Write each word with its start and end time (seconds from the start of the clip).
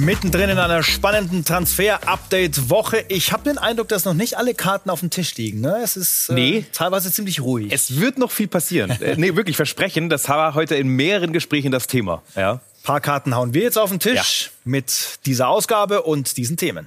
Mittendrin 0.00 0.48
in 0.48 0.58
einer 0.58 0.82
spannenden 0.82 1.44
Transfer-Update-Woche. 1.44 3.04
Ich 3.08 3.32
habe 3.32 3.42
den 3.44 3.58
Eindruck, 3.58 3.88
dass 3.88 4.06
noch 4.06 4.14
nicht 4.14 4.38
alle 4.38 4.54
Karten 4.54 4.88
auf 4.88 5.00
dem 5.00 5.10
Tisch 5.10 5.36
liegen. 5.36 5.60
Ne? 5.60 5.78
Es 5.84 5.96
ist 5.96 6.30
äh, 6.30 6.32
nee. 6.32 6.66
teilweise 6.72 7.12
ziemlich 7.12 7.42
ruhig. 7.42 7.70
Es 7.70 8.00
wird 8.00 8.16
noch 8.16 8.30
viel 8.30 8.48
passieren. 8.48 8.90
äh, 9.02 9.16
nee, 9.18 9.36
wirklich 9.36 9.56
versprechen. 9.56 10.08
Das 10.08 10.26
war 10.28 10.54
heute 10.54 10.74
in 10.76 10.88
mehreren 10.88 11.34
Gesprächen 11.34 11.70
das 11.70 11.86
Thema. 11.86 12.22
Ja. 12.34 12.52
Ein 12.52 12.60
paar 12.82 13.00
Karten 13.02 13.34
hauen 13.34 13.52
wir 13.52 13.62
jetzt 13.62 13.76
auf 13.76 13.90
den 13.90 14.00
Tisch 14.00 14.44
ja. 14.44 14.50
mit 14.64 15.18
dieser 15.26 15.48
Ausgabe 15.48 16.02
und 16.02 16.38
diesen 16.38 16.56
Themen. 16.56 16.86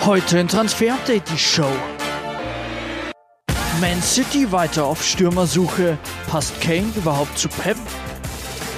Heute 0.00 0.38
in 0.38 0.46
Transfer-Update 0.46 1.24
die 1.28 1.38
Show. 1.38 1.72
Man 3.80 4.00
City 4.00 4.52
weiter 4.52 4.84
auf 4.84 5.02
Stürmersuche. 5.02 5.98
Passt 6.28 6.60
Kane 6.60 6.92
überhaupt 6.96 7.36
zu 7.36 7.48
Pep? 7.48 7.76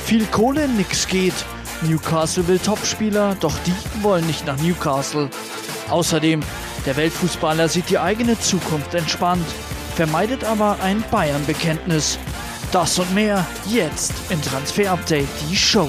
Viel 0.05 0.27
Kohle, 0.27 0.69
nix 0.69 1.07
geht. 1.07 1.35
Newcastle 1.83 2.47
will 2.47 2.59
Topspieler, 2.59 3.37
doch 3.41 3.57
die 3.67 4.03
wollen 4.03 4.27
nicht 4.27 4.47
nach 4.47 4.57
Newcastle. 4.59 5.31
Außerdem, 5.91 6.43
der 6.87 6.97
Weltfußballer 6.97 7.69
sieht 7.69 7.91
die 7.91 7.99
eigene 7.99 8.39
Zukunft 8.39 8.95
entspannt, 8.95 9.47
vermeidet 9.95 10.45
aber 10.45 10.79
ein 10.81 11.03
Bayern-Bekenntnis. 11.11 12.19
Das 12.71 12.99
und 12.99 13.13
mehr 13.15 13.47
jetzt 13.69 14.13
in 14.31 14.41
Transfer 14.41 14.93
Update, 14.93 15.29
die 15.49 15.57
Show. 15.57 15.89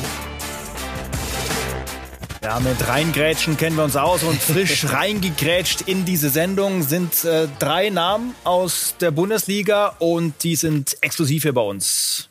Ja, 2.43 2.59
mit 2.59 2.87
reingrätschen 2.87 3.55
kennen 3.55 3.77
wir 3.77 3.85
uns 3.85 3.95
aus 3.95 4.23
und 4.23 4.41
frisch 4.41 4.91
reingegrätscht 4.91 5.81
in 5.81 6.03
diese 6.03 6.29
Sendung 6.29 6.83
sind 6.83 7.23
äh, 7.23 7.47
drei 7.59 7.89
Namen 7.89 8.35
aus 8.43 8.95
der 8.99 9.11
Bundesliga 9.11 9.95
und 9.99 10.43
die 10.43 10.57
sind 10.57 10.97
exklusiv 11.01 11.43
hier 11.43 11.53
bei 11.53 11.61
uns. 11.61 12.29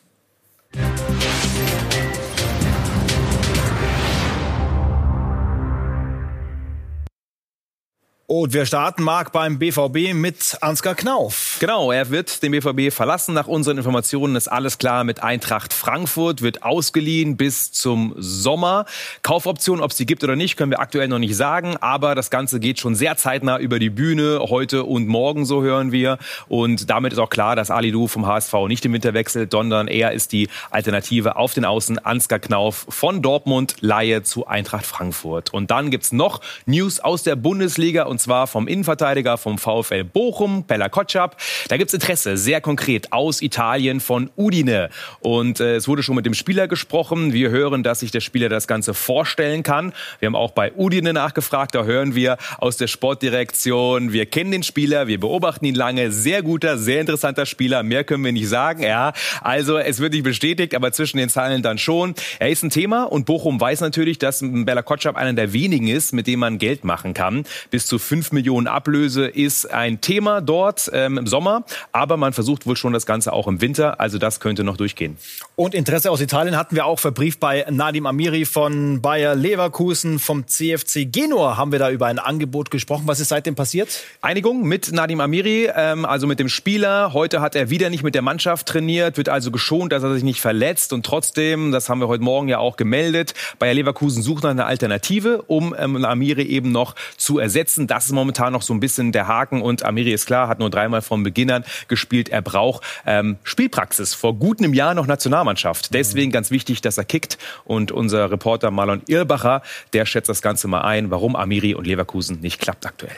Und 8.35 8.55
wir 8.55 8.65
starten, 8.65 9.03
Marc, 9.03 9.31
beim 9.33 9.59
BVB 9.59 10.15
mit 10.15 10.57
Ansgar 10.63 10.95
Knauf. 10.95 11.59
Genau, 11.61 11.93
er 11.93 12.09
wird 12.09 12.43
den 12.43 12.53
BVB 12.53 12.91
verlassen. 12.91 13.35
Nach 13.35 13.47
unseren 13.47 13.77
Informationen 13.77 14.37
ist 14.37 14.49
alles 14.49 14.79
klar 14.79 15.05
mit 15.05 15.23
Eintracht 15.23 15.75
Frankfurt, 15.75 16.41
wird 16.41 16.63
ausgeliehen 16.63 17.37
bis 17.37 17.73
zum 17.73 18.15
Sommer. 18.17 18.87
Kaufoption, 19.23 19.83
ob 19.83 19.91
es 19.91 19.99
die 19.99 20.07
gibt 20.07 20.25
oder 20.25 20.35
nicht, 20.35 20.57
können 20.57 20.71
wir 20.71 20.81
aktuell 20.81 21.09
noch 21.09 21.19
nicht 21.19 21.37
sagen. 21.37 21.77
Aber 21.83 22.15
das 22.15 22.31
Ganze 22.31 22.59
geht 22.59 22.81
schon 22.81 22.95
sehr 22.95 23.19
zeitnah 23.19 23.59
über 23.59 23.79
die 23.79 23.91
Bühne, 23.91 24.41
heute 24.49 24.85
und 24.85 25.09
morgen, 25.09 25.45
so 25.45 25.63
hören 25.63 25.93
wir. 25.93 26.17
Und 26.49 26.89
damit 26.89 27.13
ist 27.13 27.19
auch 27.19 27.29
klar, 27.29 27.55
dass 27.55 27.71
Ali 27.71 27.93
Du 27.93 28.09
vom 28.09 28.27
HSV 28.27 28.55
nicht 28.67 28.83
im 28.87 28.95
Winter 28.95 29.13
wechselt, 29.13 29.53
sondern 29.53 29.89
er 29.89 30.13
ist 30.13 30.33
die 30.33 30.49
Alternative 30.71 31.37
auf 31.37 31.53
den 31.53 31.67
Außen. 31.67 31.99
Ansgar 31.99 32.39
Knauf 32.39 32.87
von 32.89 33.21
Dortmund, 33.21 33.77
Laie 33.81 34.23
zu 34.23 34.47
Eintracht 34.47 34.87
Frankfurt. 34.87 35.53
Und 35.53 35.71
dann 35.71 35.91
gibt's 35.91 36.13
noch 36.13 36.41
News 36.65 36.99
aus 36.99 37.25
der 37.25 37.37
Bundesliga 37.37 38.05
und 38.05 38.22
zwar 38.23 38.47
vom 38.47 38.69
Innenverteidiger 38.69 39.37
vom 39.37 39.59
VfL 39.59 40.05
Bochum, 40.05 40.65
Bella 40.65 40.89
Kotschap. 40.89 41.37
Da 41.69 41.77
gibt's 41.77 41.93
Interesse, 41.95 42.37
sehr 42.37 42.61
konkret, 42.61 43.13
aus 43.13 43.43
Italien 43.43 44.01
von 44.01 44.31
Udine. 44.37 44.89
Und 45.21 45.61
äh, 45.61 45.77
es 45.77 45.89
wurde 45.89 46.03
schon 46.03 46.17
mit 46.17 46.27
dem 46.27 46.35
Spieler 46.35 46.69
gesprochen. 46.69 47.33
Wir 47.33 47.51
hören, 47.51 47.83
dass 47.83 48.01
sich 48.01 48.11
der 48.11 48.21
Spieler 48.21 48.49
das 48.49 48.67
Ganze 48.67 48.95
vorstellen 48.95 49.63
kann. 49.63 49.93
Wir 50.21 50.27
haben 50.27 50.37
auch 50.37 50.53
bei 50.53 50.73
Udine 50.75 51.13
nachgefragt. 51.13 51.75
Da 51.75 51.85
hören 51.85 52.15
wir 52.15 52.39
aus 52.59 52.77
der 52.77 52.87
Sportdirektion, 52.87 54.13
wir 54.13 54.27
kennen 54.27 54.53
den 54.53 54.63
Spieler, 54.63 55.07
wir 55.07 55.21
beobachten 55.21 55.65
ihn 55.65 55.75
lange. 55.75 56.13
Sehr 56.13 56.43
guter, 56.43 56.79
sehr 56.79 57.01
interessanter 57.01 57.47
Spieler. 57.47 57.83
Mehr 57.83 58.05
können 58.05 58.25
wir 58.25 58.33
nicht 58.33 58.49
sagen. 58.49 58.83
Ja, 58.83 59.13
also 59.41 59.79
es 59.79 60.01
wird 60.01 60.13
nicht 60.13 60.25
bestätigt, 60.25 60.75
aber 60.75 60.93
zwischen 60.93 61.17
den 61.17 61.29
Zeilen 61.29 61.63
dann 61.63 61.79
schon. 61.79 62.15
Er 62.39 62.51
ist 62.51 62.63
ein 62.63 62.71
Thema 62.71 63.05
und 63.05 63.27
Bochum 63.27 63.61
weiß 63.61 63.81
natürlich, 63.81 64.19
dass 64.19 64.41
Bella 64.43 64.83
Kotschap 64.83 65.17
einer 65.17 65.33
der 65.33 65.53
wenigen 65.53 65.89
ist, 65.89 66.13
mit 66.13 66.27
dem 66.27 66.41
man 66.41 66.59
Geld 66.59 66.85
machen 66.85 67.15
kann. 67.15 67.45
Bis 67.71 67.87
zu 67.87 67.99
5 68.13 68.33
Millionen 68.33 68.67
Ablöse 68.67 69.27
ist 69.27 69.73
ein 69.73 70.03
Thema 70.03 70.43
dort 70.43 70.91
ähm, 70.93 71.17
im 71.17 71.27
Sommer, 71.27 71.65
aber 71.93 72.19
man 72.19 72.35
versucht 72.35 72.67
wohl 72.67 72.77
schon 72.77 72.93
das 72.93 73.07
Ganze 73.07 73.33
auch 73.33 73.49
im 73.49 73.63
Winter, 73.63 74.01
also 74.01 74.19
das 74.19 74.39
könnte 74.39 74.65
noch 74.65 74.77
durchgehen. 74.77 75.17
Und 75.57 75.75
Interesse 75.75 76.11
aus 76.11 76.21
Italien 76.21 76.59
hatten 76.59 76.77
wir 76.77 76.85
auch 76.85 76.99
verbrieft 76.99 77.41
bei 77.41 77.65
Nadim 77.71 78.05
Amiri 78.05 78.45
von 78.45 79.01
Bayer 79.01 79.35
Leverkusen, 79.35 80.19
vom 80.19 80.47
CFC 80.47 81.11
Genua 81.11 81.57
haben 81.57 81.73
wir 81.73 81.79
da 81.79 81.91
über 81.91 82.05
ein 82.05 82.19
Angebot 82.19 82.71
gesprochen. 82.71 83.05
Was 83.07 83.19
ist 83.19 83.31
seitdem 83.31 83.55
passiert? 83.55 84.03
Einigung 84.21 84.69
mit 84.69 84.93
Nadim 84.93 85.23
Amiri, 85.23 85.71
ähm, 85.75 86.05
also 86.05 86.27
mit 86.27 86.39
dem 86.39 86.51
Spieler. 86.51 87.15
Heute 87.15 87.41
hat 87.41 87.55
er 87.55 87.71
wieder 87.71 87.89
nicht 87.89 88.03
mit 88.03 88.15
der 88.15 88.21
Mannschaft 88.21 88.69
trainiert, 88.69 89.17
wird 89.17 89.31
also 89.31 89.51
geschont, 89.51 89.91
dass 89.91 90.03
er 90.03 90.13
sich 90.13 90.23
nicht 90.23 90.43
verletzt 90.43 90.93
und 90.93 91.07
trotzdem, 91.07 91.73
das 91.73 91.89
haben 91.89 92.01
wir 92.01 92.09
heute 92.09 92.23
Morgen 92.23 92.49
ja 92.49 92.59
auch 92.59 92.77
gemeldet, 92.77 93.33
Bayer 93.59 93.73
Leverkusen 93.73 94.23
sucht 94.23 94.43
nach 94.43 94.51
einer 94.51 94.67
Alternative, 94.67 95.41
um 95.47 95.75
ähm, 95.79 96.05
Amiri 96.05 96.43
eben 96.43 96.73
noch 96.73 96.95
zu 97.17 97.39
ersetzen. 97.39 97.87
Das 97.93 98.07
ist 98.07 98.13
momentan 98.13 98.55
noch 98.55 98.63
so 98.63 98.73
ein 98.73 98.81
bisschen 98.81 99.13
der 99.13 99.29
Haken 99.29 99.61
und 99.61 99.85
Amiri 99.85 100.15
ist 100.15 100.25
klar, 100.25 100.49
hat 100.49 100.59
nur 100.59 100.71
dreimal 100.71 101.03
von 101.03 101.23
Beginn 101.23 101.51
an 101.51 101.63
gespielt. 101.89 102.31
Er 102.31 102.41
braucht 102.41 102.83
ähm, 103.05 103.37
Spielpraxis. 103.45 104.15
Vor 104.15 104.35
gut 104.35 104.61
einem 104.61 104.73
Jahr 104.73 104.95
noch 104.95 105.07
Nationalmannschaft. 105.07 105.93
Deswegen 105.93 106.33
ganz 106.33 106.51
wichtig, 106.51 106.81
dass 106.81 106.97
er 106.97 107.05
kickt. 107.05 107.37
Und 107.65 107.93
unser 107.93 108.31
Reporter 108.31 108.71
Marlon 108.71 109.03
Irbacher, 109.09 109.61
der 109.93 110.07
schätzt 110.07 110.31
das 110.31 110.41
Ganze 110.41 110.69
mal 110.69 110.81
ein, 110.81 111.11
warum 111.11 111.37
Amiri 111.37 111.75
und 111.75 111.87
Leverkusen 111.87 112.41
nicht 112.41 112.63
klappt 112.63 112.87
aktuell. 112.87 113.17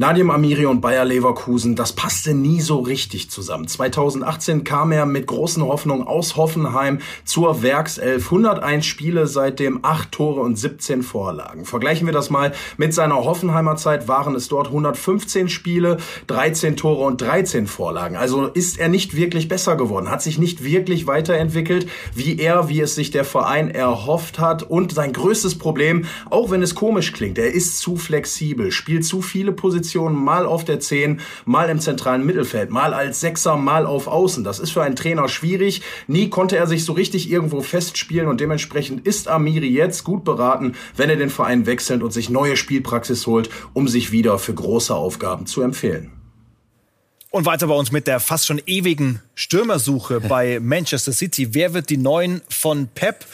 Nadim 0.00 0.30
Amiri 0.30 0.64
und 0.64 0.80
Bayer 0.80 1.04
Leverkusen, 1.04 1.74
das 1.74 1.92
passte 1.92 2.32
nie 2.32 2.60
so 2.60 2.78
richtig 2.78 3.30
zusammen. 3.30 3.66
2018 3.66 4.62
kam 4.62 4.92
er 4.92 5.06
mit 5.06 5.26
großen 5.26 5.60
Hoffnungen 5.64 6.06
aus 6.06 6.36
Hoffenheim 6.36 7.00
zur 7.24 7.64
Werkself. 7.64 8.26
101 8.26 8.86
Spiele, 8.86 9.26
seitdem 9.26 9.80
8 9.82 10.12
Tore 10.12 10.40
und 10.42 10.56
17 10.56 11.02
Vorlagen. 11.02 11.64
Vergleichen 11.64 12.06
wir 12.06 12.12
das 12.12 12.30
mal 12.30 12.52
mit 12.76 12.94
seiner 12.94 13.16
Hoffenheimer 13.16 13.74
Zeit, 13.74 14.06
waren 14.06 14.36
es 14.36 14.46
dort 14.46 14.68
115 14.68 15.48
Spiele, 15.48 15.96
13 16.28 16.76
Tore 16.76 17.04
und 17.04 17.20
13 17.20 17.66
Vorlagen. 17.66 18.14
Also 18.14 18.46
ist 18.46 18.78
er 18.78 18.88
nicht 18.88 19.16
wirklich 19.16 19.48
besser 19.48 19.74
geworden, 19.74 20.12
hat 20.12 20.22
sich 20.22 20.38
nicht 20.38 20.62
wirklich 20.62 21.08
weiterentwickelt, 21.08 21.88
wie 22.14 22.38
er, 22.38 22.68
wie 22.68 22.80
es 22.82 22.94
sich 22.94 23.10
der 23.10 23.24
Verein 23.24 23.68
erhofft 23.68 24.38
hat. 24.38 24.62
Und 24.62 24.92
sein 24.92 25.12
größtes 25.12 25.58
Problem, 25.58 26.04
auch 26.30 26.52
wenn 26.52 26.62
es 26.62 26.76
komisch 26.76 27.12
klingt, 27.12 27.36
er 27.36 27.52
ist 27.52 27.80
zu 27.80 27.96
flexibel, 27.96 28.70
spielt 28.70 29.04
zu 29.04 29.22
viele 29.22 29.50
Positionen 29.50 29.87
Positionen, 29.88 30.22
mal 30.22 30.44
auf 30.44 30.66
der 30.66 30.80
10, 30.80 31.20
mal 31.46 31.70
im 31.70 31.80
zentralen 31.80 32.26
Mittelfeld, 32.26 32.68
mal 32.68 32.92
als 32.92 33.20
Sechser, 33.20 33.56
mal 33.56 33.86
auf 33.86 34.06
Außen. 34.06 34.44
Das 34.44 34.58
ist 34.58 34.70
für 34.70 34.82
einen 34.82 34.96
Trainer 34.96 35.28
schwierig. 35.30 35.80
Nie 36.06 36.28
konnte 36.28 36.58
er 36.58 36.66
sich 36.66 36.84
so 36.84 36.92
richtig 36.92 37.30
irgendwo 37.30 37.62
festspielen 37.62 38.28
und 38.28 38.40
dementsprechend 38.40 39.06
ist 39.06 39.28
Amiri 39.28 39.68
jetzt 39.68 40.04
gut 40.04 40.24
beraten, 40.24 40.74
wenn 40.94 41.08
er 41.08 41.16
den 41.16 41.30
Verein 41.30 41.64
wechselt 41.64 42.02
und 42.02 42.12
sich 42.12 42.28
neue 42.28 42.58
Spielpraxis 42.58 43.26
holt, 43.26 43.48
um 43.72 43.88
sich 43.88 44.12
wieder 44.12 44.38
für 44.38 44.52
große 44.52 44.94
Aufgaben 44.94 45.46
zu 45.46 45.62
empfehlen. 45.62 46.12
Und 47.30 47.46
weiter 47.46 47.66
bei 47.66 47.74
uns 47.74 47.90
mit 47.90 48.06
der 48.06 48.20
fast 48.20 48.46
schon 48.46 48.60
ewigen 48.66 49.22
Stürmersuche 49.34 50.20
bei 50.28 50.60
Manchester 50.60 51.12
City. 51.12 51.54
Wer 51.54 51.72
wird 51.72 51.88
die 51.88 51.96
neuen 51.96 52.42
von 52.50 52.88
Pep? 52.94 53.24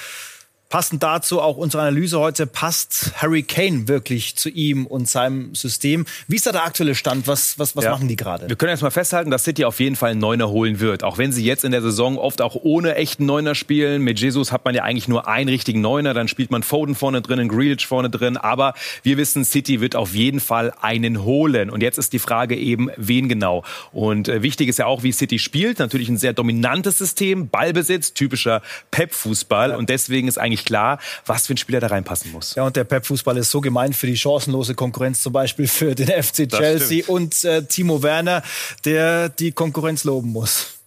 Passend 0.74 1.04
dazu 1.04 1.40
auch 1.40 1.56
unsere 1.56 1.84
Analyse 1.84 2.18
heute, 2.18 2.48
passt 2.48 3.12
Harry 3.18 3.44
Kane 3.44 3.86
wirklich 3.86 4.34
zu 4.34 4.48
ihm 4.48 4.86
und 4.86 5.08
seinem 5.08 5.54
System? 5.54 6.04
Wie 6.26 6.34
ist 6.34 6.46
da 6.48 6.50
der 6.50 6.64
aktuelle 6.64 6.96
Stand? 6.96 7.28
Was, 7.28 7.60
was, 7.60 7.76
was 7.76 7.84
ja. 7.84 7.92
machen 7.92 8.08
die 8.08 8.16
gerade? 8.16 8.48
Wir 8.48 8.56
können 8.56 8.70
erst 8.70 8.82
mal 8.82 8.90
festhalten, 8.90 9.30
dass 9.30 9.44
City 9.44 9.64
auf 9.64 9.78
jeden 9.78 9.94
Fall 9.94 10.10
einen 10.10 10.20
Neuner 10.20 10.48
holen 10.48 10.80
wird. 10.80 11.04
Auch 11.04 11.16
wenn 11.16 11.30
sie 11.30 11.44
jetzt 11.44 11.62
in 11.62 11.70
der 11.70 11.80
Saison 11.80 12.18
oft 12.18 12.42
auch 12.42 12.56
ohne 12.60 12.96
echten 12.96 13.24
Neuner 13.24 13.54
spielen. 13.54 14.02
Mit 14.02 14.18
Jesus 14.18 14.50
hat 14.50 14.64
man 14.64 14.74
ja 14.74 14.82
eigentlich 14.82 15.06
nur 15.06 15.28
einen 15.28 15.48
richtigen 15.48 15.80
Neuner. 15.80 16.12
Dann 16.12 16.26
spielt 16.26 16.50
man 16.50 16.64
Foden 16.64 16.96
vorne 16.96 17.22
drin, 17.22 17.38
einen 17.38 17.50
Grealish 17.50 17.86
vorne 17.86 18.10
drin. 18.10 18.36
Aber 18.36 18.74
wir 19.04 19.16
wissen, 19.16 19.44
City 19.44 19.80
wird 19.80 19.94
auf 19.94 20.12
jeden 20.12 20.40
Fall 20.40 20.72
einen 20.80 21.22
holen. 21.22 21.70
Und 21.70 21.84
jetzt 21.84 21.98
ist 21.98 22.12
die 22.12 22.18
Frage 22.18 22.56
eben, 22.56 22.90
wen 22.96 23.28
genau? 23.28 23.62
Und 23.92 24.26
äh, 24.26 24.42
wichtig 24.42 24.68
ist 24.68 24.80
ja 24.80 24.86
auch, 24.86 25.04
wie 25.04 25.12
City 25.12 25.38
spielt. 25.38 25.78
Natürlich 25.78 26.08
ein 26.08 26.18
sehr 26.18 26.32
dominantes 26.32 26.98
System, 26.98 27.48
Ballbesitz, 27.48 28.12
typischer 28.12 28.60
Pep-Fußball. 28.90 29.76
Und 29.76 29.88
deswegen 29.88 30.26
ist 30.26 30.38
eigentlich 30.38 30.63
klar, 30.64 30.98
was 31.26 31.46
für 31.46 31.54
ein 31.54 31.56
Spieler 31.56 31.80
da 31.80 31.88
reinpassen 31.88 32.32
muss. 32.32 32.54
Ja, 32.54 32.64
und 32.64 32.76
der 32.76 32.84
Pep-Fußball 32.84 33.36
ist 33.36 33.50
so 33.50 33.60
gemein 33.60 33.92
für 33.92 34.06
die 34.06 34.16
chancenlose 34.16 34.74
Konkurrenz, 34.74 35.22
zum 35.22 35.32
Beispiel 35.32 35.68
für 35.68 35.94
den 35.94 36.08
FC 36.08 36.48
Chelsea 36.48 37.04
und 37.06 37.44
äh, 37.44 37.62
Timo 37.64 38.02
Werner, 38.02 38.42
der 38.84 39.28
die 39.28 39.52
Konkurrenz 39.52 40.04
loben 40.04 40.32
muss. 40.32 40.78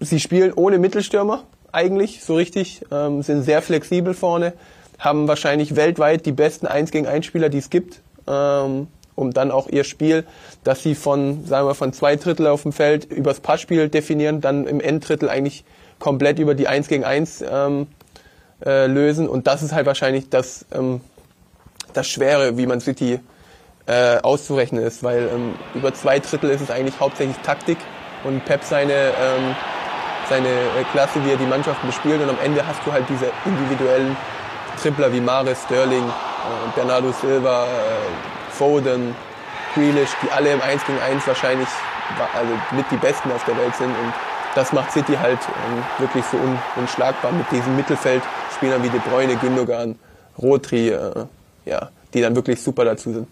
Sie 0.00 0.20
spielen 0.20 0.52
ohne 0.52 0.78
Mittelstürmer 0.78 1.44
eigentlich, 1.70 2.22
so 2.22 2.34
richtig, 2.34 2.82
ähm, 2.90 3.22
sind 3.22 3.42
sehr 3.42 3.62
flexibel 3.62 4.14
vorne, 4.14 4.52
haben 4.98 5.28
wahrscheinlich 5.28 5.76
weltweit 5.76 6.26
die 6.26 6.32
besten 6.32 6.66
1 6.66 6.90
gegen 6.90 7.06
1 7.06 7.24
Spieler, 7.24 7.48
die 7.48 7.58
es 7.58 7.70
gibt. 7.70 8.00
Ähm, 8.26 8.88
um 9.14 9.32
dann 9.32 9.50
auch 9.50 9.68
ihr 9.68 9.84
Spiel, 9.84 10.24
dass 10.64 10.82
sie 10.82 10.94
von, 10.94 11.44
sagen 11.46 11.66
wir, 11.66 11.74
von 11.74 11.92
zwei 11.92 12.16
Drittel 12.16 12.46
auf 12.46 12.62
dem 12.62 12.72
Feld 12.72 13.04
übers 13.04 13.40
Passspiel 13.40 13.88
definieren, 13.88 14.40
dann 14.40 14.66
im 14.66 14.80
Enddrittel 14.80 15.28
eigentlich 15.28 15.64
komplett 15.98 16.38
über 16.38 16.54
die 16.54 16.68
1 16.68 16.88
gegen 16.88 17.04
1 17.04 17.44
ähm, 17.48 17.86
äh, 18.64 18.86
lösen. 18.86 19.28
Und 19.28 19.46
das 19.46 19.62
ist 19.62 19.72
halt 19.72 19.86
wahrscheinlich 19.86 20.30
das, 20.30 20.64
ähm, 20.72 21.00
das 21.92 22.08
Schwere, 22.08 22.56
wie 22.56 22.66
man 22.66 22.80
City 22.80 23.20
äh, 23.86 24.18
auszurechnen 24.18 24.82
ist, 24.82 25.02
weil 25.02 25.28
ähm, 25.32 25.54
über 25.74 25.92
zwei 25.94 26.18
Drittel 26.18 26.50
ist 26.50 26.60
es 26.60 26.70
eigentlich 26.70 26.98
hauptsächlich 27.00 27.36
Taktik 27.38 27.78
und 28.24 28.44
Pep 28.44 28.62
seine, 28.62 28.92
ähm, 28.92 29.56
seine 30.28 30.48
äh, 30.48 30.84
Klasse, 30.92 31.24
wie 31.24 31.30
er 31.30 31.36
die 31.36 31.46
Mannschaften 31.46 31.86
bespielt. 31.86 32.22
Und 32.22 32.30
am 32.30 32.38
Ende 32.42 32.66
hast 32.66 32.80
du 32.86 32.92
halt 32.92 33.04
diese 33.08 33.26
individuellen 33.44 34.16
Tripler 34.80 35.12
wie 35.12 35.20
Maris, 35.20 35.58
Sterling, 35.64 36.04
äh, 36.04 36.76
Bernardo 36.76 37.12
Silva, 37.12 37.64
äh, 37.64 38.52
Foden, 38.52 39.14
Grealish, 39.74 40.10
die 40.22 40.30
alle 40.30 40.52
im 40.52 40.60
1 40.60 40.84
gegen 40.86 41.00
1 41.00 41.26
wahrscheinlich 41.26 41.68
also 42.34 42.52
mit 42.72 42.84
die 42.90 42.96
Besten 42.96 43.32
auf 43.32 43.44
der 43.44 43.56
Welt 43.56 43.74
sind. 43.76 43.88
Und 43.88 44.12
das 44.54 44.72
macht 44.72 44.92
City 44.92 45.14
halt 45.14 45.38
ähm, 45.40 45.82
wirklich 45.98 46.24
so 46.26 46.36
un 46.36 46.58
unschlagbar 46.76 47.32
mit 47.32 47.50
diesen 47.50 47.76
Mittelfeldspielern 47.76 48.82
wie 48.82 48.88
De 48.88 49.00
Bruyne, 49.00 49.36
Gündogan, 49.36 49.98
Rotri, 50.38 50.90
äh, 50.90 51.26
ja, 51.64 51.90
die 52.12 52.20
dann 52.20 52.34
wirklich 52.36 52.60
super 52.60 52.84
dazu 52.84 53.12
sind. 53.12 53.28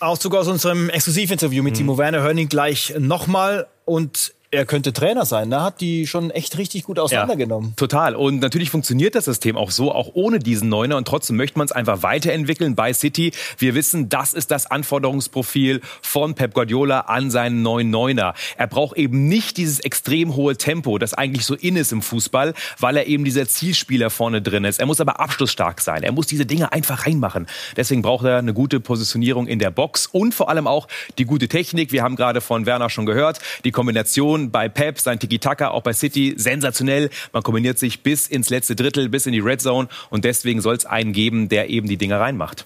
Auszug 0.00 0.34
aus 0.36 0.46
unserem 0.46 0.90
Exklusivinterview 0.90 1.62
mit 1.62 1.74
mhm. 1.74 1.78
Timo 1.78 1.98
Werner 1.98 2.22
hören 2.22 2.38
ihn 2.38 2.48
gleich 2.48 2.94
nochmal 2.98 3.66
und 3.84 4.32
er 4.50 4.64
könnte 4.64 4.94
Trainer 4.94 5.26
sein. 5.26 5.50
Da 5.50 5.62
hat 5.62 5.82
die 5.82 6.06
schon 6.06 6.30
echt 6.30 6.56
richtig 6.56 6.84
gut 6.84 6.98
auseinandergenommen. 6.98 7.70
Ja, 7.70 7.76
total. 7.76 8.14
Und 8.14 8.40
natürlich 8.40 8.70
funktioniert 8.70 9.14
das 9.14 9.26
System 9.26 9.58
auch 9.58 9.70
so, 9.70 9.92
auch 9.92 10.12
ohne 10.14 10.38
diesen 10.38 10.70
Neuner. 10.70 10.96
Und 10.96 11.06
trotzdem 11.06 11.36
möchte 11.36 11.58
man 11.58 11.66
es 11.66 11.72
einfach 11.72 12.02
weiterentwickeln 12.02 12.74
bei 12.74 12.94
City. 12.94 13.32
Wir 13.58 13.74
wissen, 13.74 14.08
das 14.08 14.32
ist 14.32 14.50
das 14.50 14.70
Anforderungsprofil 14.70 15.82
von 16.00 16.34
Pep 16.34 16.54
Guardiola 16.54 17.00
an 17.00 17.30
seinen 17.30 17.60
neuen 17.60 17.90
Neuner. 17.90 18.32
Er 18.56 18.68
braucht 18.68 18.96
eben 18.96 19.28
nicht 19.28 19.58
dieses 19.58 19.80
extrem 19.80 20.34
hohe 20.34 20.56
Tempo, 20.56 20.96
das 20.96 21.12
eigentlich 21.12 21.44
so 21.44 21.54
in 21.54 21.76
ist 21.76 21.92
im 21.92 22.00
Fußball, 22.00 22.54
weil 22.78 22.96
er 22.96 23.06
eben 23.06 23.24
dieser 23.24 23.46
Zielspieler 23.46 24.08
vorne 24.08 24.40
drin 24.40 24.64
ist. 24.64 24.80
Er 24.80 24.86
muss 24.86 25.00
aber 25.00 25.20
abschlussstark 25.20 25.82
sein. 25.82 26.02
Er 26.02 26.12
muss 26.12 26.26
diese 26.26 26.46
Dinge 26.46 26.72
einfach 26.72 27.04
reinmachen. 27.04 27.46
Deswegen 27.76 28.00
braucht 28.00 28.24
er 28.24 28.38
eine 28.38 28.54
gute 28.54 28.80
Positionierung 28.80 29.46
in 29.46 29.58
der 29.58 29.70
Box 29.70 30.06
und 30.06 30.34
vor 30.34 30.48
allem 30.48 30.66
auch 30.66 30.88
die 31.18 31.26
gute 31.26 31.48
Technik. 31.48 31.92
Wir 31.92 32.02
haben 32.02 32.16
gerade 32.16 32.40
von 32.40 32.64
Werner 32.64 32.88
schon 32.88 33.04
gehört, 33.04 33.40
die 33.64 33.72
Kombination 33.72 34.37
Kombination 34.38 34.50
bei 34.50 34.68
Pep, 34.68 34.98
sein 35.00 35.18
Tiki-Taka, 35.18 35.68
auch 35.68 35.82
bei 35.82 35.92
City, 35.92 36.34
sensationell. 36.36 37.10
Man 37.32 37.42
kombiniert 37.42 37.78
sich 37.78 38.02
bis 38.02 38.26
ins 38.26 38.50
letzte 38.50 38.76
Drittel, 38.76 39.08
bis 39.08 39.26
in 39.26 39.32
die 39.32 39.40
Red 39.40 39.60
Zone 39.60 39.88
und 40.10 40.24
deswegen 40.24 40.60
soll 40.60 40.76
es 40.76 40.86
einen 40.86 41.12
geben, 41.12 41.48
der 41.48 41.70
eben 41.70 41.88
die 41.88 41.96
Dinge 41.96 42.18
reinmacht. 42.18 42.64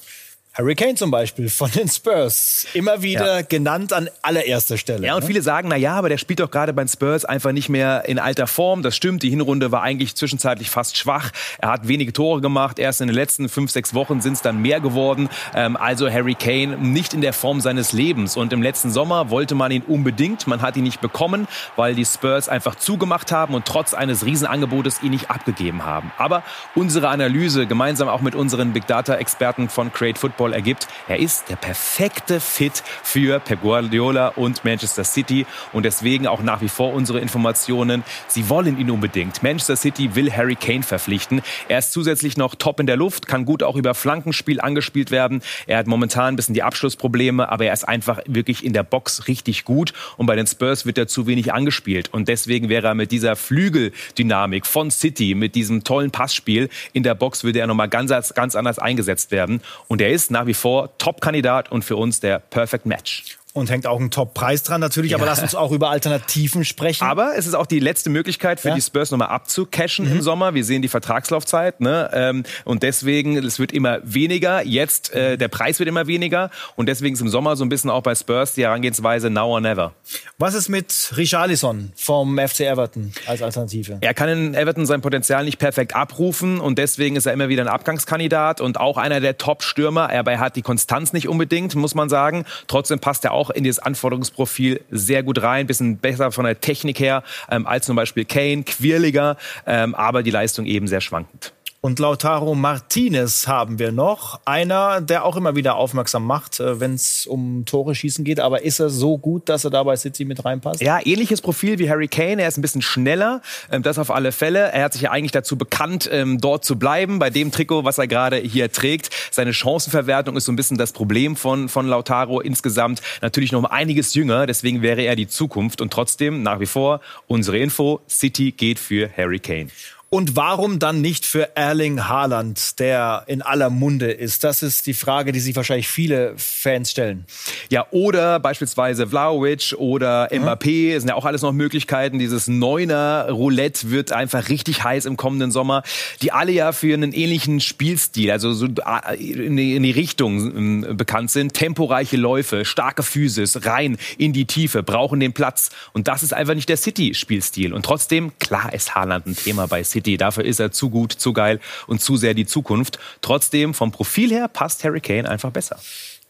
Harry 0.54 0.74
Kane 0.74 0.96
zum 0.96 1.10
Beispiel 1.10 1.48
von 1.48 1.70
den 1.70 1.88
Spurs. 1.88 2.66
Immer 2.74 3.00
wieder 3.00 3.36
ja. 3.36 3.42
genannt 3.42 3.94
an 3.94 4.10
allererster 4.20 4.76
Stelle. 4.76 5.06
Ja, 5.06 5.14
und 5.14 5.22
ne? 5.22 5.26
viele 5.26 5.40
sagen, 5.40 5.68
na 5.70 5.76
ja, 5.76 5.94
aber 5.94 6.10
der 6.10 6.18
spielt 6.18 6.40
doch 6.40 6.50
gerade 6.50 6.74
bei 6.74 6.84
den 6.84 6.88
Spurs 6.88 7.24
einfach 7.24 7.52
nicht 7.52 7.70
mehr 7.70 8.04
in 8.06 8.18
alter 8.18 8.46
Form. 8.46 8.82
Das 8.82 8.94
stimmt. 8.94 9.22
Die 9.22 9.30
Hinrunde 9.30 9.72
war 9.72 9.80
eigentlich 9.80 10.14
zwischenzeitlich 10.14 10.68
fast 10.68 10.98
schwach. 10.98 11.30
Er 11.58 11.70
hat 11.70 11.88
wenige 11.88 12.12
Tore 12.12 12.42
gemacht. 12.42 12.78
Erst 12.78 13.00
in 13.00 13.06
den 13.06 13.14
letzten 13.14 13.48
fünf, 13.48 13.70
sechs 13.70 13.94
Wochen 13.94 14.20
sind 14.20 14.34
es 14.34 14.42
dann 14.42 14.60
mehr 14.60 14.80
geworden. 14.80 15.30
Ähm, 15.54 15.74
also 15.74 16.10
Harry 16.10 16.34
Kane 16.34 16.76
nicht 16.76 17.14
in 17.14 17.22
der 17.22 17.32
Form 17.32 17.62
seines 17.62 17.94
Lebens. 17.94 18.36
Und 18.36 18.52
im 18.52 18.60
letzten 18.60 18.90
Sommer 18.90 19.30
wollte 19.30 19.54
man 19.54 19.72
ihn 19.72 19.82
unbedingt. 19.88 20.46
Man 20.46 20.60
hat 20.60 20.76
ihn 20.76 20.84
nicht 20.84 21.00
bekommen, 21.00 21.48
weil 21.76 21.94
die 21.94 22.04
Spurs 22.04 22.50
einfach 22.50 22.74
zugemacht 22.74 23.32
haben 23.32 23.54
und 23.54 23.64
trotz 23.64 23.94
eines 23.94 24.26
Riesenangebotes 24.26 25.02
ihn 25.02 25.12
nicht 25.12 25.30
abgegeben 25.30 25.86
haben. 25.86 26.12
Aber 26.18 26.42
unsere 26.74 27.08
Analyse 27.08 27.66
gemeinsam 27.66 28.08
auch 28.08 28.20
mit 28.20 28.34
unseren 28.34 28.74
Big 28.74 28.86
Data 28.86 29.14
Experten 29.14 29.70
von 29.70 29.90
Create 29.94 30.18
Football 30.18 30.41
Football 30.42 30.54
ergibt. 30.54 30.88
Er 31.06 31.20
ist 31.20 31.48
der 31.50 31.56
perfekte 31.56 32.40
Fit 32.40 32.82
für 33.02 33.38
Pep 33.38 33.62
Guardiola 33.62 34.28
und 34.28 34.64
Manchester 34.64 35.04
City 35.04 35.46
und 35.72 35.84
deswegen 35.84 36.26
auch 36.26 36.42
nach 36.42 36.60
wie 36.62 36.68
vor 36.68 36.92
unsere 36.92 37.20
Informationen. 37.20 38.02
Sie 38.26 38.48
wollen 38.48 38.76
ihn 38.78 38.90
unbedingt. 38.90 39.42
Manchester 39.42 39.76
City 39.76 40.16
will 40.16 40.32
Harry 40.32 40.56
Kane 40.56 40.82
verpflichten. 40.82 41.42
Er 41.68 41.78
ist 41.78 41.92
zusätzlich 41.92 42.36
noch 42.36 42.56
top 42.56 42.80
in 42.80 42.86
der 42.86 42.96
Luft, 42.96 43.28
kann 43.28 43.44
gut 43.44 43.62
auch 43.62 43.76
über 43.76 43.94
Flankenspiel 43.94 44.60
angespielt 44.60 45.12
werden. 45.12 45.42
Er 45.68 45.78
hat 45.78 45.86
momentan 45.86 46.34
ein 46.34 46.36
bisschen 46.36 46.54
die 46.54 46.64
Abschlussprobleme, 46.64 47.48
aber 47.48 47.66
er 47.66 47.72
ist 47.72 47.84
einfach 47.84 48.18
wirklich 48.26 48.64
in 48.64 48.72
der 48.72 48.82
Box 48.82 49.28
richtig 49.28 49.64
gut 49.64 49.92
und 50.16 50.26
bei 50.26 50.34
den 50.34 50.48
Spurs 50.48 50.86
wird 50.86 50.98
er 50.98 51.06
zu 51.06 51.28
wenig 51.28 51.52
angespielt 51.52 52.12
und 52.12 52.26
deswegen 52.26 52.68
wäre 52.68 52.88
er 52.88 52.94
mit 52.94 53.12
dieser 53.12 53.36
Flügeldynamik 53.36 54.66
von 54.66 54.90
City, 54.90 55.36
mit 55.36 55.54
diesem 55.54 55.84
tollen 55.84 56.10
Passspiel 56.10 56.68
in 56.92 57.04
der 57.04 57.14
Box 57.14 57.44
würde 57.44 57.60
er 57.60 57.68
nochmal 57.68 57.88
ganz, 57.88 58.34
ganz 58.34 58.56
anders 58.56 58.80
eingesetzt 58.80 59.30
werden 59.30 59.60
und 59.86 60.00
er 60.00 60.10
ist 60.10 60.31
nach 60.32 60.46
wie 60.46 60.54
vor 60.54 60.96
Top-Kandidat 60.98 61.70
und 61.70 61.84
für 61.84 61.96
uns 61.96 62.18
der 62.20 62.40
Perfect 62.40 62.86
Match. 62.86 63.38
Und 63.54 63.70
hängt 63.70 63.86
auch 63.86 64.00
ein 64.00 64.10
Top-Preis 64.10 64.62
dran 64.62 64.80
natürlich, 64.80 65.10
ja. 65.10 65.18
aber 65.18 65.26
lass 65.26 65.42
uns 65.42 65.54
auch 65.54 65.72
über 65.72 65.90
Alternativen 65.90 66.64
sprechen. 66.64 67.04
Aber 67.04 67.32
es 67.36 67.46
ist 67.46 67.52
auch 67.52 67.66
die 67.66 67.80
letzte 67.80 68.08
Möglichkeit 68.08 68.60
für 68.60 68.70
ja. 68.70 68.74
die 68.74 68.80
Spurs 68.80 69.10
nochmal 69.10 69.28
abzucashen 69.28 70.06
mhm. 70.06 70.12
im 70.12 70.22
Sommer. 70.22 70.54
Wir 70.54 70.64
sehen 70.64 70.80
die 70.80 70.88
Vertragslaufzeit 70.88 71.80
ne? 71.82 72.10
Ähm, 72.14 72.44
und 72.64 72.82
deswegen, 72.82 73.36
es 73.36 73.58
wird 73.58 73.72
immer 73.72 73.98
weniger. 74.04 74.64
Jetzt, 74.64 75.12
äh, 75.12 75.36
der 75.36 75.48
Preis 75.48 75.78
wird 75.78 75.88
immer 75.88 76.06
weniger 76.06 76.50
und 76.76 76.86
deswegen 76.88 77.14
ist 77.14 77.20
im 77.20 77.28
Sommer 77.28 77.56
so 77.56 77.64
ein 77.64 77.68
bisschen 77.68 77.90
auch 77.90 78.02
bei 78.02 78.14
Spurs 78.14 78.54
die 78.54 78.62
Herangehensweise 78.62 79.28
now 79.28 79.48
or 79.48 79.60
never. 79.60 79.92
Was 80.38 80.54
ist 80.54 80.70
mit 80.70 81.12
Richarlison 81.16 81.92
vom 81.94 82.38
FC 82.38 82.60
Everton 82.60 83.12
als 83.26 83.42
Alternative? 83.42 83.98
Er 84.00 84.14
kann 84.14 84.30
in 84.30 84.54
Everton 84.54 84.86
sein 84.86 85.02
Potenzial 85.02 85.44
nicht 85.44 85.58
perfekt 85.58 85.94
abrufen 85.94 86.58
und 86.58 86.78
deswegen 86.78 87.16
ist 87.16 87.26
er 87.26 87.34
immer 87.34 87.50
wieder 87.50 87.62
ein 87.62 87.68
Abgangskandidat 87.68 88.62
und 88.62 88.80
auch 88.80 88.96
einer 88.96 89.20
der 89.20 89.36
Top-Stürmer. 89.36 90.10
Er 90.10 90.38
hat 90.38 90.56
die 90.56 90.62
Konstanz 90.62 91.12
nicht 91.12 91.28
unbedingt, 91.28 91.74
muss 91.74 91.94
man 91.94 92.08
sagen. 92.08 92.44
Trotzdem 92.66 92.98
passt 92.98 93.24
er 93.24 93.32
auch 93.32 93.41
auch 93.42 93.50
in 93.50 93.64
dieses 93.64 93.80
Anforderungsprofil 93.80 94.82
sehr 94.90 95.24
gut 95.24 95.42
rein, 95.42 95.66
bisschen 95.66 95.96
besser 95.96 96.30
von 96.30 96.44
der 96.44 96.60
Technik 96.60 97.00
her 97.00 97.24
ähm, 97.50 97.66
als 97.66 97.86
zum 97.86 97.96
Beispiel 97.96 98.24
Kane, 98.24 98.62
quirliger, 98.62 99.36
ähm, 99.66 99.96
aber 99.96 100.22
die 100.22 100.30
Leistung 100.30 100.64
eben 100.64 100.86
sehr 100.86 101.00
schwankend. 101.00 101.52
Und 101.84 101.98
Lautaro 101.98 102.54
Martinez 102.54 103.48
haben 103.48 103.80
wir 103.80 103.90
noch. 103.90 104.38
Einer, 104.44 105.00
der 105.00 105.24
auch 105.24 105.36
immer 105.36 105.56
wieder 105.56 105.74
aufmerksam 105.74 106.24
macht, 106.24 106.60
äh, 106.60 106.78
wenn 106.78 106.94
es 106.94 107.26
um 107.26 107.64
Tore 107.64 107.96
schießen 107.96 108.24
geht. 108.24 108.38
Aber 108.38 108.62
ist 108.62 108.78
er 108.78 108.88
so 108.88 109.18
gut, 109.18 109.48
dass 109.48 109.64
er 109.64 109.72
da 109.72 109.82
bei 109.82 109.96
City 109.96 110.24
mit 110.24 110.44
reinpasst? 110.44 110.80
Ja, 110.80 111.00
ähnliches 111.04 111.40
Profil 111.40 111.80
wie 111.80 111.90
Harry 111.90 112.06
Kane. 112.06 112.40
Er 112.40 112.46
ist 112.46 112.56
ein 112.56 112.62
bisschen 112.62 112.82
schneller. 112.82 113.42
Ähm, 113.68 113.82
das 113.82 113.98
auf 113.98 114.12
alle 114.12 114.30
Fälle. 114.30 114.70
Er 114.70 114.84
hat 114.84 114.92
sich 114.92 115.02
ja 115.02 115.10
eigentlich 115.10 115.32
dazu 115.32 115.58
bekannt, 115.58 116.08
ähm, 116.12 116.40
dort 116.40 116.64
zu 116.64 116.78
bleiben, 116.78 117.18
bei 117.18 117.30
dem 117.30 117.50
Trikot, 117.50 117.82
was 117.82 117.98
er 117.98 118.06
gerade 118.06 118.36
hier 118.36 118.70
trägt. 118.70 119.10
Seine 119.32 119.52
Chancenverwertung 119.52 120.36
ist 120.36 120.44
so 120.44 120.52
ein 120.52 120.56
bisschen 120.56 120.78
das 120.78 120.92
Problem 120.92 121.34
von, 121.34 121.68
von 121.68 121.88
Lautaro 121.88 122.40
insgesamt. 122.40 123.02
Natürlich 123.22 123.50
noch 123.50 123.58
um 123.58 123.66
einiges 123.66 124.14
jünger. 124.14 124.46
Deswegen 124.46 124.82
wäre 124.82 125.02
er 125.02 125.16
die 125.16 125.26
Zukunft. 125.26 125.80
Und 125.80 125.92
trotzdem 125.92 126.44
nach 126.44 126.60
wie 126.60 126.66
vor 126.66 127.00
unsere 127.26 127.58
Info. 127.58 127.98
City 128.08 128.52
geht 128.52 128.78
für 128.78 129.10
Harry 129.16 129.40
Kane. 129.40 129.66
Und 130.14 130.36
warum 130.36 130.78
dann 130.78 131.00
nicht 131.00 131.24
für 131.24 131.56
Erling 131.56 132.06
Haaland, 132.06 132.78
der 132.78 133.24
in 133.28 133.40
aller 133.40 133.70
Munde 133.70 134.12
ist? 134.12 134.44
Das 134.44 134.62
ist 134.62 134.86
die 134.86 134.92
Frage, 134.92 135.32
die 135.32 135.40
sich 135.40 135.56
wahrscheinlich 135.56 135.88
viele 135.88 136.34
Fans 136.36 136.90
stellen. 136.90 137.24
Ja, 137.70 137.86
oder 137.92 138.38
beispielsweise 138.38 139.06
Vlaovic 139.06 139.74
oder 139.78 140.30
Mbappé, 140.30 140.98
sind 141.00 141.08
ja 141.08 141.14
auch 141.14 141.24
alles 141.24 141.40
noch 141.40 141.52
Möglichkeiten. 141.52 142.18
Dieses 142.18 142.46
Neuner 142.46 143.28
Roulette 143.30 143.88
wird 143.90 144.12
einfach 144.12 144.50
richtig 144.50 144.84
heiß 144.84 145.06
im 145.06 145.16
kommenden 145.16 145.50
Sommer, 145.50 145.82
die 146.20 146.30
alle 146.30 146.52
ja 146.52 146.72
für 146.72 146.92
einen 146.92 147.12
ähnlichen 147.14 147.60
Spielstil, 147.60 148.30
also 148.32 148.52
so 148.52 148.66
äh, 148.66 149.16
in 149.16 149.56
die 149.56 149.90
Richtung 149.92 150.54
ähm, 150.54 150.86
bekannt 150.94 151.30
sind. 151.30 151.54
Temporeiche 151.54 152.18
Läufe, 152.18 152.66
starke 152.66 153.02
Physis, 153.02 153.64
rein 153.64 153.96
in 154.18 154.34
die 154.34 154.44
Tiefe, 154.44 154.82
brauchen 154.82 155.20
den 155.20 155.32
Platz. 155.32 155.70
Und 155.94 156.06
das 156.06 156.22
ist 156.22 156.34
einfach 156.34 156.54
nicht 156.54 156.68
der 156.68 156.76
City-Spielstil. 156.76 157.72
Und 157.72 157.86
trotzdem, 157.86 158.32
klar 158.38 158.74
ist 158.74 158.94
Haaland 158.94 159.24
ein 159.24 159.36
Thema 159.36 159.66
bei 159.66 159.82
City. 159.82 160.01
City. 160.02 160.16
Dafür 160.16 160.44
ist 160.44 160.60
er 160.60 160.72
zu 160.72 160.90
gut, 160.90 161.12
zu 161.12 161.32
geil 161.32 161.60
und 161.86 162.00
zu 162.00 162.16
sehr 162.16 162.34
die 162.34 162.46
Zukunft. 162.46 162.98
Trotzdem, 163.20 163.74
vom 163.74 163.92
Profil 163.92 164.30
her 164.30 164.48
passt 164.48 164.84
Harry 164.84 165.00
Kane 165.00 165.28
einfach 165.28 165.50
besser. 165.50 165.78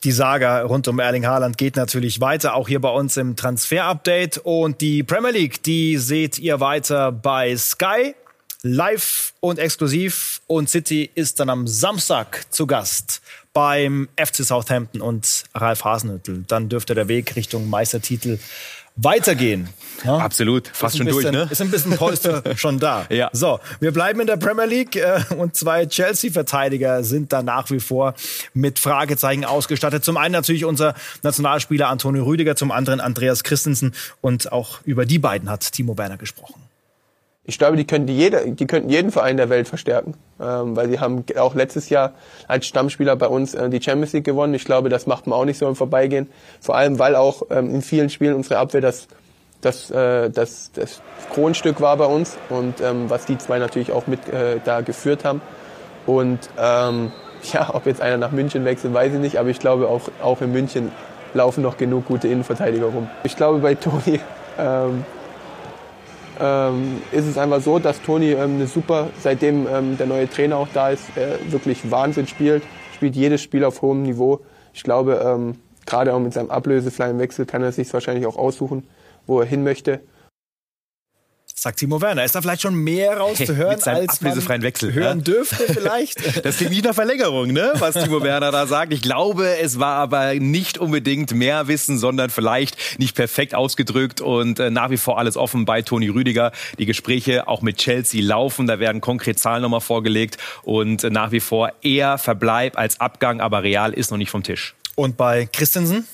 Die 0.05 0.13
Saga 0.13 0.63
rund 0.63 0.89
um 0.89 0.99
Erling 0.99 1.27
Haaland 1.27 1.57
geht 1.57 1.77
natürlich 1.77 2.21
weiter, 2.21 2.55
auch 2.55 2.67
hier 2.67 2.81
bei 2.81 2.91
uns 2.91 3.17
im 3.17 3.37
Transfer-Update. 3.37 4.39
Und 4.39 4.81
die 4.81 5.05
Premier 5.05 5.31
League, 5.31 5.63
die 5.63 5.97
seht 5.97 6.39
ihr 6.39 6.59
weiter 6.59 7.13
bei 7.13 7.57
Sky, 7.57 8.15
live 8.63 9.33
und 9.41 9.59
exklusiv. 9.59 10.41
Und 10.49 10.69
City 10.69 11.09
ist 11.15 11.39
dann 11.39 11.51
am 11.51 11.69
Samstag 11.69 12.45
zu 12.51 12.67
Gast 12.67 13.23
beim 13.53 14.09
FC 14.17 14.45
Southampton 14.45 15.01
und 15.01 15.45
Ralf 15.55 15.85
Hasenhüttl. 15.85 16.45
Dann 16.49 16.69
dürfte 16.69 16.95
der 16.95 17.07
Weg 17.07 17.37
Richtung 17.37 17.71
Meistertitel 17.71 18.39
weitergehen. 18.97 19.69
Ja? 20.05 20.17
Absolut, 20.19 20.69
fast 20.69 20.97
schon 20.97 21.07
bisschen, 21.07 21.33
durch. 21.33 21.35
Ne? 21.35 21.49
Ist 21.51 21.61
ein 21.61 21.71
bisschen 21.71 21.97
Polster 21.97 22.43
schon 22.57 22.79
da. 22.79 23.07
Ja. 23.09 23.31
So, 23.33 23.61
wir 23.81 23.93
bleiben 23.93 24.21
in 24.21 24.27
der 24.27 24.37
Premier 24.37 24.65
League 24.65 24.97
äh, 24.97 25.21
und 25.37 25.55
zwei 25.57 25.87
Chelsea-Verteidiger 25.87 27.05
sind 27.05 27.33
da 27.33 27.43
nach 27.43 27.71
wie 27.71 27.81
vor 27.81 28.15
mit 28.55 28.79
Fragezeichen 28.79 29.45
ausgestattet. 29.45 30.05
Zum 30.05 30.17
einen 30.17 30.33
natürlich 30.33 30.65
unser 30.65 30.95
Nationalspieler 31.23 31.89
Antonio 31.89 32.25
Rüdiger, 32.25 32.57
zum 32.57 32.71
anderen 32.71 33.01
Andreas 33.01 33.45
Christensen 33.45 33.95
und 34.21 34.51
auch 34.53 34.81
über 34.85 35.07
die 35.07 35.19
beiden 35.19 35.49
hat 35.49 35.73
Timo 35.73 35.97
Werner 35.97 36.17
gesprochen 36.17 36.72
ich 37.45 37.59
glaube, 37.59 37.77
die 37.77 37.85
könnten, 37.85 38.09
jeder, 38.09 38.47
die 38.47 38.67
könnten 38.67 38.89
jeden 38.89 39.11
Verein 39.11 39.37
der 39.37 39.49
Welt 39.51 39.67
verstärken, 39.67 40.15
ähm, 40.41 40.77
weil 40.77 40.89
sie 40.89 41.01
haben 41.01 41.25
auch 41.39 41.57
letztes 41.57 41.89
Jahr 41.89 42.13
als 42.47 42.67
Stammspieler 42.67 43.17
bei 43.17 43.27
uns 43.27 43.55
äh, 43.55 43.69
die 43.69 43.83
Champions 43.83 44.13
League 44.13 44.25
gewonnen. 44.25 44.55
Ich 44.55 44.65
glaube, 44.65 44.89
das 44.89 45.07
macht 45.07 45.27
man 45.27 45.39
auch 45.39 45.45
nicht 45.45 45.59
so 45.59 45.67
im 45.67 45.75
Vorbeigehen. 45.75 46.29
Vor 46.61 46.77
allem, 46.77 47.01
weil 47.01 47.17
auch 47.17 47.43
ähm, 47.51 47.75
in 47.75 47.83
vielen 47.83 48.11
Spielen 48.11 48.35
unsere 48.35 48.59
Abwehr 48.59 48.81
das, 48.81 49.09
das, 49.61 49.91
äh, 49.91 50.31
das, 50.31 50.71
das 50.73 51.03
Kronstück 51.33 51.81
war 51.81 51.97
bei 51.97 52.07
uns 52.07 52.37
und 52.49 52.81
ähm, 52.81 53.11
was 53.11 53.25
die 53.25 53.39
zwei 53.39 53.59
natürlich 53.59 53.91
auch 53.91 54.07
mit 54.07 54.29
äh, 54.29 54.61
da 54.65 54.81
geführt 54.81 55.25
haben. 55.25 55.43
Und 56.07 56.39
ähm, 56.57 57.11
ja, 57.53 57.75
ob 57.75 57.87
jetzt 57.87 58.01
einer 58.01 58.19
nach 58.19 58.31
München 58.31 58.65
wechselt, 58.65 58.95
weiß 58.95 59.15
ich 59.15 59.21
nicht, 59.21 59.39
aber 59.39 59.49
ich 59.49 59.59
glaube 59.59 59.89
auch, 59.89 60.03
auch 60.23 60.41
in 60.43 60.53
München 60.53 60.93
laufen 61.35 61.63
noch 61.63 61.77
genug 61.77 62.07
gute 62.07 62.29
Innenverteidiger 62.29 62.87
rum. 62.87 63.11
Ich 63.25 63.35
glaube 63.35 63.59
bei 63.59 63.75
Toni, 63.75 64.21
ähm, 64.59 65.05
ähm, 66.41 67.03
ist 67.13 67.27
es 67.27 67.39
einfach 67.39 67.61
so, 67.61 67.79
dass 67.79 68.03
Toni 68.03 68.33
ähm, 68.33 68.57
eine 68.57 68.67
super, 68.67 69.11
seitdem 69.21 69.67
ähm, 69.67 69.97
der 69.97 70.07
neue 70.07 70.29
Trainer 70.29 70.57
auch 70.57 70.69
da 70.73 70.91
ist, 70.91 71.17
äh, 71.17 71.53
wirklich 71.53 71.91
Wahnsinn 71.91 72.27
spielt, 72.27 72.63
spielt 72.95 73.17
jedes 73.17 73.43
Spiel 73.43 73.65
auf 73.65 73.83
hohem 73.83 74.03
Niveau. 74.03 74.41
Ich 74.73 74.83
glaube, 74.83 75.23
ähm, 75.25 75.57
gerade 75.87 76.15
auch 76.15 76.21
mit 76.21 76.33
seinem 76.33 76.51
ablösefreien 76.51 77.19
Wechsel 77.19 77.47
kann 77.47 77.63
er 77.63 77.73
sich 77.73 77.93
wahrscheinlich 77.93 78.27
auch 78.27 78.37
aussuchen, 78.37 78.85
wo 79.27 79.41
er 79.41 79.47
hin 79.47 79.65
möchte 79.65 80.01
sagt 81.63 81.79
Timo 81.79 82.01
Werner. 82.01 82.25
Ist 82.25 82.35
da 82.35 82.43
vielleicht 82.43 82.63
schon 82.63 82.75
mehr 82.75 83.17
rauszuhören, 83.17 83.79
hey, 83.85 83.95
als 83.95 84.21
man 84.21 84.63
Wechsel, 84.63 84.93
hören 84.93 85.19
ja? 85.19 85.25
dürfte 85.25 85.73
vielleicht? 85.73 86.21
Das 86.43 86.57
klingt 86.57 86.73
nicht 86.73 86.85
nach 86.85 86.95
Verlängerung, 86.95 87.53
ne? 87.53 87.73
was 87.79 87.95
Timo 87.95 88.23
Werner 88.23 88.51
da 88.51 88.67
sagt. 88.67 88.93
Ich 88.93 89.03
glaube, 89.03 89.59
es 89.59 89.79
war 89.79 89.97
aber 89.97 90.35
nicht 90.35 90.79
unbedingt 90.79 91.33
mehr 91.33 91.69
Wissen, 91.69 91.99
sondern 91.99 92.31
vielleicht 92.31 92.99
nicht 92.99 93.15
perfekt 93.15 93.55
ausgedrückt 93.55 94.21
und 94.21 94.59
äh, 94.59 94.71
nach 94.71 94.91
wie 94.91 94.97
vor 94.97 95.19
alles 95.19 95.37
offen 95.37 95.65
bei 95.65 95.83
Toni 95.83 96.09
Rüdiger. 96.09 96.53
Die 96.79 96.87
Gespräche 96.87 97.47
auch 97.47 97.63
mit 97.63 97.79
Chelsea 97.79 98.23
laufen, 98.23 98.67
da 98.67 98.81
werden 98.81 99.01
konkret 99.01 99.39
Zahlen 99.39 99.63
nochmal 99.63 99.81
vorgelegt 99.81 100.39
und 100.63 101.05
nach 101.05 101.31
wie 101.31 101.41
vor 101.41 101.73
eher 101.83 102.19
Verbleib 102.19 102.77
als 102.77 102.99
Abgang, 103.01 103.41
aber 103.41 103.63
real 103.63 103.93
ist 103.93 104.11
noch 104.11 104.19
nicht 104.19 104.31
vom 104.31 104.43
Tisch. 104.43 104.75
Und 104.95 105.17
bei 105.17 105.47
Christensen? 105.47 106.07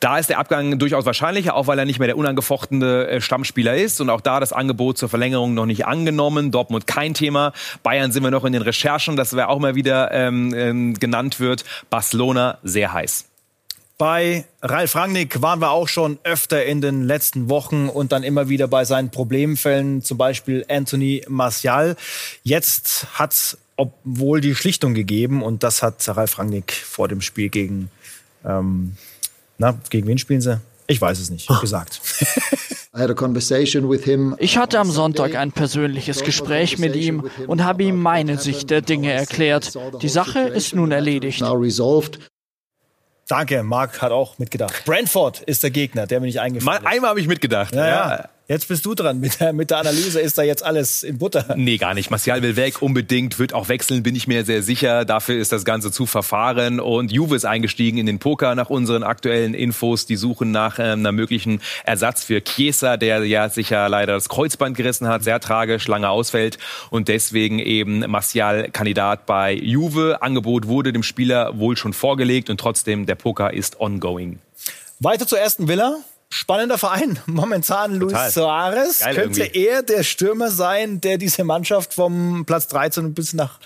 Da 0.00 0.18
ist 0.18 0.30
der 0.30 0.38
Abgang 0.38 0.78
durchaus 0.78 1.06
wahrscheinlicher, 1.06 1.54
auch 1.54 1.66
weil 1.66 1.78
er 1.78 1.84
nicht 1.84 1.98
mehr 1.98 2.08
der 2.08 2.16
unangefochtene 2.16 3.08
äh, 3.08 3.20
Stammspieler 3.20 3.76
ist. 3.76 4.00
Und 4.00 4.10
auch 4.10 4.20
da 4.20 4.40
das 4.40 4.52
Angebot 4.52 4.98
zur 4.98 5.08
Verlängerung 5.08 5.54
noch 5.54 5.66
nicht 5.66 5.86
angenommen. 5.86 6.50
Dortmund 6.50 6.86
kein 6.86 7.14
Thema. 7.14 7.52
Bayern 7.82 8.12
sind 8.12 8.22
wir 8.22 8.30
noch 8.30 8.44
in 8.44 8.52
den 8.52 8.62
Recherchen, 8.62 9.16
das 9.16 9.34
wäre 9.34 9.48
auch 9.48 9.58
mal 9.58 9.74
wieder 9.74 10.10
ähm, 10.12 10.54
ähm, 10.54 10.94
genannt 10.94 11.40
wird. 11.40 11.64
Barcelona 11.90 12.58
sehr 12.62 12.92
heiß. 12.92 13.26
Bei 13.98 14.44
Ralf 14.62 14.94
Rangnick 14.94 15.42
waren 15.42 15.60
wir 15.60 15.70
auch 15.70 15.88
schon 15.88 16.20
öfter 16.22 16.64
in 16.64 16.80
den 16.80 17.02
letzten 17.02 17.48
Wochen 17.48 17.88
und 17.88 18.12
dann 18.12 18.22
immer 18.22 18.48
wieder 18.48 18.68
bei 18.68 18.84
seinen 18.84 19.10
Problemfällen, 19.10 20.02
zum 20.02 20.16
Beispiel 20.16 20.64
Anthony 20.68 21.24
Martial. 21.26 21.96
Jetzt 22.44 23.06
hat 23.14 23.32
es 23.32 23.58
obwohl 23.78 24.40
die 24.40 24.56
Schlichtung 24.56 24.92
gegeben 24.92 25.42
und 25.42 25.62
das 25.62 25.82
hat 25.82 26.06
Ralf 26.08 26.38
Rangnick 26.38 26.72
vor 26.72 27.06
dem 27.08 27.20
Spiel 27.20 27.48
gegen 27.48 27.90
ähm, 28.44 28.96
na, 29.58 29.78
gegen 29.90 30.06
wen 30.06 30.18
spielen 30.18 30.40
sie? 30.40 30.60
Ich 30.86 31.00
weiß 31.00 31.18
es 31.18 31.30
nicht, 31.30 31.48
gesagt. 31.60 32.00
Ich 34.38 34.58
hatte 34.58 34.78
am 34.80 34.90
Sonntag 34.90 35.36
ein 35.36 35.52
persönliches 35.52 36.24
Gespräch 36.24 36.78
mit 36.78 36.96
ihm 36.96 37.30
und 37.46 37.62
habe 37.62 37.84
ihm 37.84 38.00
meine 38.00 38.38
Sicht 38.38 38.70
der 38.70 38.80
Dinge 38.80 39.12
erklärt. 39.12 39.78
Die 40.02 40.08
Sache 40.08 40.40
ist 40.40 40.74
nun 40.74 40.90
erledigt. 40.90 41.42
Danke, 43.28 43.62
Marc 43.62 44.00
hat 44.00 44.10
auch 44.10 44.38
mitgedacht. 44.38 44.84
Brentford 44.86 45.42
ist 45.42 45.62
der 45.62 45.70
Gegner, 45.70 46.06
der 46.06 46.20
mir 46.20 46.26
nicht 46.26 46.40
eingefallen 46.40 46.82
ist. 46.82 46.86
Einmal 46.90 47.10
habe 47.10 47.20
ich 47.20 47.28
mitgedacht. 47.28 47.74
Ja, 47.74 47.86
ja. 47.86 48.28
Jetzt 48.50 48.66
bist 48.66 48.86
du 48.86 48.94
dran. 48.94 49.20
Mit 49.20 49.40
der, 49.40 49.52
mit 49.52 49.70
der 49.70 49.76
Analyse 49.76 50.22
ist 50.22 50.38
da 50.38 50.42
jetzt 50.42 50.64
alles 50.64 51.02
in 51.02 51.18
Butter. 51.18 51.54
Nee, 51.58 51.76
gar 51.76 51.92
nicht. 51.92 52.10
Martial 52.10 52.40
will 52.40 52.56
weg, 52.56 52.80
unbedingt, 52.80 53.38
wird 53.38 53.52
auch 53.52 53.68
wechseln, 53.68 54.02
bin 54.02 54.16
ich 54.16 54.26
mir 54.26 54.46
sehr 54.46 54.62
sicher. 54.62 55.04
Dafür 55.04 55.38
ist 55.38 55.52
das 55.52 55.66
Ganze 55.66 55.92
zu 55.92 56.06
verfahren. 56.06 56.80
Und 56.80 57.12
Juve 57.12 57.36
ist 57.36 57.44
eingestiegen 57.44 57.98
in 57.98 58.06
den 58.06 58.18
Poker 58.18 58.54
nach 58.54 58.70
unseren 58.70 59.02
aktuellen 59.02 59.52
Infos. 59.52 60.06
Die 60.06 60.16
suchen 60.16 60.50
nach 60.50 60.78
ähm, 60.78 61.00
einer 61.00 61.12
möglichen 61.12 61.60
Ersatz 61.84 62.24
für 62.24 62.42
Chiesa, 62.42 62.96
der 62.96 63.22
ja 63.26 63.50
sicher 63.50 63.86
leider 63.90 64.14
das 64.14 64.30
Kreuzband 64.30 64.78
gerissen 64.78 65.08
hat, 65.08 65.22
sehr 65.22 65.40
tragisch, 65.40 65.86
lange 65.86 66.08
ausfällt. 66.08 66.56
Und 66.88 67.08
deswegen 67.08 67.58
eben 67.58 67.98
Martial 68.10 68.70
Kandidat 68.70 69.26
bei 69.26 69.52
Juve. 69.52 70.22
Angebot 70.22 70.66
wurde 70.66 70.94
dem 70.94 71.02
Spieler 71.02 71.58
wohl 71.58 71.76
schon 71.76 71.92
vorgelegt 71.92 72.48
und 72.48 72.58
trotzdem 72.58 73.04
der 73.04 73.16
Poker 73.16 73.52
ist 73.52 73.78
ongoing. 73.78 74.38
Weiter 75.00 75.26
zur 75.26 75.38
ersten 75.38 75.68
Villa. 75.68 75.98
Spannender 76.30 76.78
Verein. 76.78 77.18
Momentan 77.26 77.94
Luis 77.94 78.12
Total. 78.12 78.30
Soares. 78.30 78.98
Geil 79.00 79.14
Könnte 79.14 79.42
irgendwie. 79.44 79.64
er 79.66 79.82
der 79.82 80.02
Stürmer 80.02 80.50
sein, 80.50 81.00
der 81.00 81.18
diese 81.18 81.44
Mannschaft 81.44 81.94
vom 81.94 82.44
Platz 82.46 82.66
13 82.68 83.14
bis 83.14 83.32
nach 83.32 83.58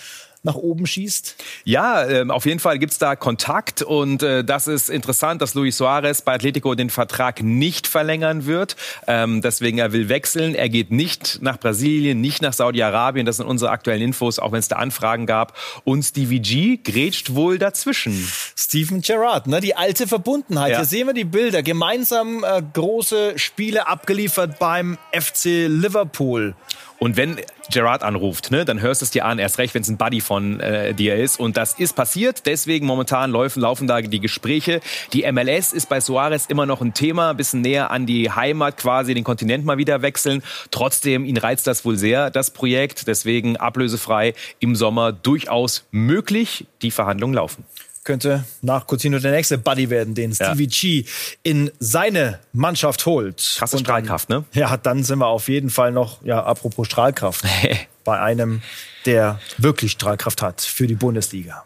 nach 0.42 0.56
oben 0.56 0.86
schießt? 0.86 1.36
Ja, 1.64 2.04
äh, 2.04 2.28
auf 2.28 2.46
jeden 2.46 2.58
Fall 2.58 2.78
gibt's 2.78 2.98
da 2.98 3.14
Kontakt 3.14 3.82
und 3.82 4.22
äh, 4.22 4.44
das 4.44 4.66
ist 4.66 4.90
interessant, 4.90 5.40
dass 5.40 5.54
Luis 5.54 5.76
Suarez 5.76 6.22
bei 6.22 6.34
Atletico 6.34 6.74
den 6.74 6.90
Vertrag 6.90 7.42
nicht 7.42 7.86
verlängern 7.86 8.46
wird. 8.46 8.76
Ähm, 9.06 9.40
deswegen 9.40 9.78
er 9.78 9.92
will 9.92 10.08
wechseln. 10.08 10.54
Er 10.54 10.68
geht 10.68 10.90
nicht 10.90 11.38
nach 11.42 11.58
Brasilien, 11.58 12.20
nicht 12.20 12.42
nach 12.42 12.52
Saudi-Arabien. 12.52 13.24
Das 13.24 13.36
sind 13.36 13.46
unsere 13.46 13.70
aktuellen 13.70 14.02
Infos, 14.02 14.38
auch 14.38 14.52
wenn 14.52 14.58
es 14.58 14.68
da 14.68 14.76
Anfragen 14.76 15.26
gab. 15.26 15.56
Und 15.84 16.02
Stevie 16.02 16.40
G 16.40 16.78
grätscht 16.82 17.34
wohl 17.34 17.58
dazwischen. 17.58 18.28
Steven 18.56 19.00
Gerrard, 19.00 19.46
ne? 19.46 19.60
die 19.60 19.76
alte 19.76 20.08
Verbundenheit. 20.08 20.72
Ja. 20.72 20.78
Hier 20.78 20.86
sehen 20.86 21.06
wir 21.06 21.14
die 21.14 21.24
Bilder. 21.24 21.62
Gemeinsam 21.62 22.42
äh, 22.42 22.62
große 22.72 23.38
Spiele 23.38 23.86
abgeliefert 23.86 24.58
beim 24.58 24.98
FC 25.12 25.68
Liverpool. 25.68 26.54
Und 27.02 27.16
wenn 27.16 27.40
Gerard 27.72 28.04
anruft, 28.04 28.52
ne, 28.52 28.64
dann 28.64 28.80
hörst 28.80 29.00
du 29.00 29.04
es 29.04 29.10
dir 29.10 29.24
an, 29.24 29.40
erst 29.40 29.58
recht, 29.58 29.74
wenn 29.74 29.82
es 29.82 29.88
ein 29.88 29.96
Buddy 29.96 30.20
von 30.20 30.60
äh, 30.60 30.94
dir 30.94 31.16
ist. 31.16 31.40
Und 31.40 31.56
das 31.56 31.72
ist 31.72 31.96
passiert. 31.96 32.46
Deswegen 32.46 32.86
momentan 32.86 33.32
laufen, 33.32 33.60
laufen 33.60 33.88
da 33.88 34.00
die 34.02 34.20
Gespräche. 34.20 34.80
Die 35.12 35.28
MLS 35.32 35.72
ist 35.72 35.88
bei 35.88 35.98
Suarez 35.98 36.46
immer 36.46 36.64
noch 36.64 36.80
ein 36.80 36.94
Thema, 36.94 37.30
ein 37.30 37.36
bisschen 37.36 37.60
näher 37.60 37.90
an 37.90 38.06
die 38.06 38.30
Heimat 38.30 38.76
quasi, 38.76 39.14
den 39.14 39.24
Kontinent 39.24 39.64
mal 39.64 39.78
wieder 39.78 40.00
wechseln. 40.00 40.44
Trotzdem, 40.70 41.24
ihn 41.24 41.38
reizt 41.38 41.66
das 41.66 41.84
wohl 41.84 41.96
sehr, 41.96 42.30
das 42.30 42.52
Projekt. 42.52 43.08
Deswegen 43.08 43.56
ablösefrei 43.56 44.34
im 44.60 44.76
Sommer 44.76 45.10
durchaus 45.10 45.84
möglich. 45.90 46.66
Die 46.82 46.92
Verhandlungen 46.92 47.34
laufen 47.34 47.64
könnte 48.04 48.44
nach 48.62 48.86
Coutinho 48.86 49.18
der 49.18 49.30
nächste 49.32 49.58
Buddy 49.58 49.90
werden, 49.90 50.14
den 50.14 50.34
Stevie 50.34 50.64
ja. 50.64 50.70
G 50.70 51.04
in 51.42 51.70
seine 51.78 52.40
Mannschaft 52.52 53.06
holt. 53.06 53.54
Krasse 53.58 53.76
Und 53.76 53.84
Strahlkraft, 53.84 54.28
ne? 54.28 54.44
Ja, 54.52 54.76
dann 54.76 55.04
sind 55.04 55.20
wir 55.20 55.28
auf 55.28 55.48
jeden 55.48 55.70
Fall 55.70 55.92
noch, 55.92 56.22
ja, 56.24 56.42
apropos 56.42 56.86
Strahlkraft, 56.86 57.44
bei 58.04 58.20
einem, 58.20 58.62
der 59.06 59.40
wirklich 59.58 59.92
Strahlkraft 59.92 60.42
hat 60.42 60.60
für 60.60 60.86
die 60.86 60.94
Bundesliga. 60.94 61.64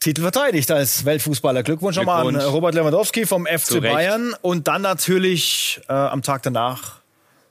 Titel 0.00 0.20
verteidigt 0.20 0.70
als 0.70 1.06
Weltfußballer. 1.06 1.62
Glückwunsch, 1.62 1.96
Glückwunsch. 1.96 2.34
nochmal 2.34 2.44
an 2.44 2.52
Robert 2.52 2.74
Lewandowski 2.74 3.24
vom 3.24 3.46
FC 3.46 3.80
Bayern. 3.80 4.34
Und 4.42 4.68
dann 4.68 4.82
natürlich 4.82 5.80
äh, 5.88 5.94
am 5.94 6.20
Tag 6.20 6.42
danach 6.42 7.03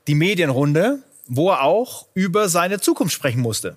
die 0.08 0.16
Medienrunde, 0.16 1.00
wo 1.28 1.50
er 1.50 1.64
auch 1.64 2.08
über 2.14 2.50
seine 2.50 2.80
Zukunft 2.80 3.14
sprechen 3.14 3.42
musste. 3.42 3.76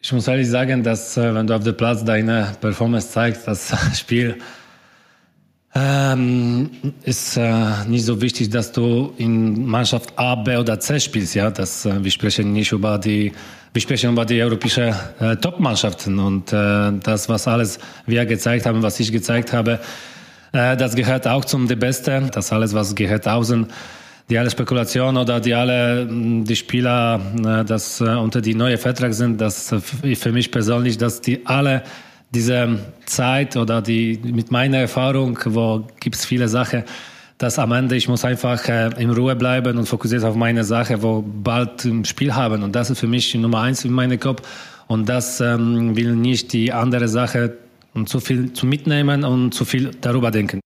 Ich 0.00 0.12
muss 0.12 0.28
ehrlich 0.28 0.48
sagen, 0.48 0.82
dass 0.82 1.16
äh, 1.16 1.34
wenn 1.34 1.46
du 1.46 1.54
auf 1.54 1.64
dem 1.64 1.76
Platz 1.76 2.04
deine 2.04 2.56
Performance 2.60 3.10
zeigst, 3.10 3.46
das 3.46 3.72
Spiel 3.98 4.38
ähm, 5.74 6.70
ist 7.02 7.36
äh, 7.36 7.84
nicht 7.86 8.04
so 8.04 8.20
wichtig, 8.20 8.48
dass 8.50 8.72
du 8.72 9.12
in 9.18 9.66
Mannschaft 9.66 10.16
A, 10.16 10.34
B 10.34 10.56
oder 10.56 10.80
C 10.80 10.98
spielst. 10.98 11.34
Ja, 11.34 11.50
das, 11.50 11.84
äh, 11.84 12.02
wir 12.02 12.10
sprechen 12.10 12.52
nicht 12.52 12.72
über 12.72 12.98
die, 12.98 13.32
wir 13.72 13.82
sprechen 13.82 14.12
über 14.12 14.24
die 14.24 14.42
europäische 14.42 14.94
äh, 15.20 15.36
Top-Mannschaften 15.36 16.18
und 16.18 16.52
äh, 16.52 16.92
das, 17.02 17.28
was 17.28 17.46
alles 17.46 17.78
wir 18.06 18.24
gezeigt 18.24 18.66
haben, 18.66 18.82
was 18.82 18.98
ich 18.98 19.12
gezeigt 19.12 19.52
habe, 19.52 19.78
äh, 20.52 20.76
das 20.76 20.94
gehört 20.94 21.28
auch 21.28 21.44
zum 21.44 21.68
der 21.68 21.76
Beste. 21.76 22.28
Das 22.32 22.52
alles, 22.52 22.72
was 22.72 22.94
gehört 22.94 23.28
außen 23.28 23.66
die 24.28 24.38
alle 24.38 24.50
Spekulation 24.50 25.16
oder 25.16 25.40
die 25.40 25.54
alle 25.54 26.06
mm, 26.06 26.44
die 26.44 26.56
Spieler, 26.56 27.20
äh, 27.38 27.64
das 27.64 28.00
äh, 28.00 28.04
unter 28.04 28.40
die 28.40 28.54
neue 28.54 28.78
Vertrag 28.78 29.14
sind, 29.14 29.40
das 29.40 29.72
äh, 29.72 29.80
für 30.14 30.32
mich 30.32 30.50
persönlich, 30.50 30.98
dass 30.98 31.20
die 31.20 31.46
alle 31.46 31.82
diese 32.30 32.78
Zeit 33.06 33.56
oder 33.56 33.80
die 33.80 34.20
mit 34.22 34.50
meiner 34.50 34.78
Erfahrung, 34.78 35.38
wo 35.46 35.86
gibt's 35.98 36.26
viele 36.26 36.48
Sachen, 36.48 36.84
dass 37.38 37.58
am 37.58 37.72
Ende 37.72 37.96
ich 37.96 38.08
muss 38.08 38.24
einfach 38.24 38.68
in 38.98 39.10
Ruhe 39.10 39.34
bleiben 39.34 39.78
und 39.78 39.86
fokussiert 39.86 40.24
auf 40.24 40.34
meine 40.34 40.64
Sache, 40.64 41.02
wo 41.02 41.22
bald 41.22 41.84
ein 41.84 42.04
Spiel 42.04 42.34
haben. 42.34 42.62
Und 42.64 42.72
das 42.74 42.90
ist 42.90 42.98
für 42.98 43.06
mich 43.06 43.34
Nummer 43.34 43.62
eins 43.62 43.84
in 43.84 43.92
meinem 43.92 44.20
Kopf. 44.20 44.42
Und 44.88 45.08
das 45.08 45.40
ähm, 45.40 45.96
will 45.96 46.16
nicht 46.16 46.52
die 46.52 46.72
andere 46.72 47.08
Sache 47.08 47.56
zu 48.04 48.20
viel 48.20 48.52
zu 48.52 48.66
mitnehmen 48.66 49.24
und 49.24 49.52
zu 49.52 49.64
viel 49.64 49.92
darüber 50.00 50.30
denken. 50.30 50.60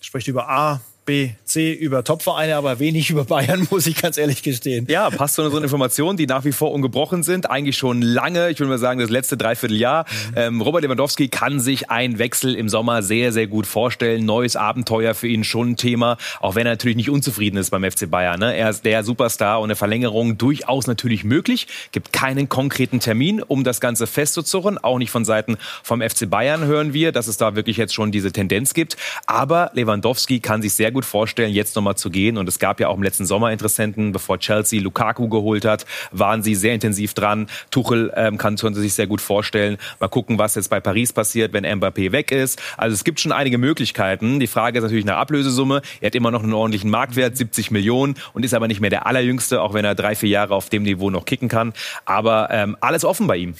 Spricht 0.00 0.28
über 0.28 0.48
A, 0.48 0.80
B, 1.08 1.30
C 1.44 1.72
über 1.72 2.04
Topvereine, 2.04 2.54
aber 2.56 2.80
wenig 2.80 3.08
über 3.10 3.24
Bayern, 3.24 3.66
muss 3.70 3.86
ich 3.86 3.96
ganz 3.96 4.18
ehrlich 4.18 4.42
gestehen. 4.42 4.86
Ja, 4.90 5.08
passt 5.08 5.36
zu 5.36 5.42
unseren 5.42 5.62
Informationen, 5.62 6.18
die 6.18 6.26
nach 6.26 6.44
wie 6.44 6.52
vor 6.52 6.70
ungebrochen 6.70 7.22
sind. 7.22 7.50
Eigentlich 7.50 7.78
schon 7.78 8.02
lange, 8.02 8.50
ich 8.50 8.60
würde 8.60 8.68
mal 8.68 8.78
sagen, 8.78 9.00
das 9.00 9.08
letzte 9.08 9.38
Dreivierteljahr. 9.38 10.04
Mhm. 10.04 10.34
Ähm, 10.36 10.60
Robert 10.60 10.82
Lewandowski 10.82 11.28
kann 11.28 11.60
sich 11.60 11.88
einen 11.88 12.18
Wechsel 12.18 12.54
im 12.54 12.68
Sommer 12.68 13.02
sehr, 13.02 13.32
sehr 13.32 13.46
gut 13.46 13.66
vorstellen. 13.66 14.26
Neues 14.26 14.54
Abenteuer 14.54 15.14
für 15.14 15.28
ihn 15.28 15.44
schon 15.44 15.70
ein 15.70 15.76
Thema, 15.76 16.18
auch 16.40 16.56
wenn 16.56 16.66
er 16.66 16.74
natürlich 16.74 16.98
nicht 16.98 17.08
unzufrieden 17.08 17.56
ist 17.56 17.70
beim 17.70 17.90
FC 17.90 18.10
Bayern. 18.10 18.38
Ne? 18.38 18.54
Er 18.54 18.68
ist 18.68 18.84
der 18.84 19.02
Superstar 19.02 19.60
und 19.60 19.68
eine 19.68 19.76
Verlängerung 19.76 20.36
durchaus 20.36 20.86
natürlich 20.86 21.24
möglich. 21.24 21.68
Gibt 21.90 22.12
keinen 22.12 22.50
konkreten 22.50 23.00
Termin, 23.00 23.42
um 23.42 23.64
das 23.64 23.80
Ganze 23.80 24.06
festzuzurren. 24.06 24.76
Auch 24.76 24.98
nicht 24.98 25.10
von 25.10 25.24
Seiten 25.24 25.56
vom 25.82 26.02
FC 26.02 26.28
Bayern 26.28 26.66
hören 26.66 26.92
wir, 26.92 27.12
dass 27.12 27.28
es 27.28 27.38
da 27.38 27.56
wirklich 27.56 27.78
jetzt 27.78 27.94
schon 27.94 28.12
diese 28.12 28.30
Tendenz 28.30 28.74
gibt. 28.74 28.98
Aber 29.24 29.70
Lewandowski 29.72 30.40
kann 30.40 30.60
sich 30.60 30.74
sehr 30.74 30.90
gut 30.90 30.97
gut 30.98 31.04
vorstellen, 31.04 31.52
jetzt 31.52 31.76
nochmal 31.76 31.96
zu 31.96 32.10
gehen. 32.10 32.36
Und 32.36 32.48
es 32.48 32.58
gab 32.58 32.80
ja 32.80 32.88
auch 32.88 32.96
im 32.96 33.04
letzten 33.04 33.24
Sommer 33.24 33.52
Interessenten, 33.52 34.10
bevor 34.10 34.40
Chelsea 34.40 34.80
Lukaku 34.80 35.28
geholt 35.28 35.64
hat, 35.64 35.86
waren 36.10 36.42
sie 36.42 36.56
sehr 36.56 36.74
intensiv 36.74 37.14
dran. 37.14 37.46
Tuchel 37.70 38.12
ähm, 38.16 38.36
kann 38.36 38.56
konnte 38.56 38.80
sich 38.80 38.94
sehr 38.94 39.06
gut 39.06 39.20
vorstellen. 39.20 39.78
Mal 40.00 40.08
gucken, 40.08 40.40
was 40.40 40.56
jetzt 40.56 40.70
bei 40.70 40.80
Paris 40.80 41.12
passiert, 41.12 41.52
wenn 41.52 41.64
Mbappé 41.64 42.10
weg 42.10 42.32
ist. 42.32 42.60
Also 42.76 42.94
es 42.94 43.04
gibt 43.04 43.20
schon 43.20 43.30
einige 43.30 43.58
Möglichkeiten. 43.58 44.40
Die 44.40 44.48
Frage 44.48 44.78
ist 44.78 44.82
natürlich 44.82 45.04
eine 45.04 45.14
Ablösesumme. 45.14 45.82
Er 46.00 46.06
hat 46.06 46.16
immer 46.16 46.32
noch 46.32 46.42
einen 46.42 46.52
ordentlichen 46.52 46.90
Marktwert, 46.90 47.36
70 47.36 47.70
Millionen 47.70 48.16
und 48.32 48.44
ist 48.44 48.54
aber 48.54 48.66
nicht 48.66 48.80
mehr 48.80 48.90
der 48.90 49.06
allerjüngste, 49.06 49.62
auch 49.62 49.72
wenn 49.74 49.84
er 49.84 49.94
drei, 49.94 50.16
vier 50.16 50.30
Jahre 50.30 50.56
auf 50.56 50.68
dem 50.68 50.82
Niveau 50.82 51.10
noch 51.10 51.26
kicken 51.26 51.48
kann. 51.48 51.74
Aber 52.06 52.48
ähm, 52.50 52.76
alles 52.80 53.04
offen 53.04 53.28
bei 53.28 53.36
ihm. 53.36 53.54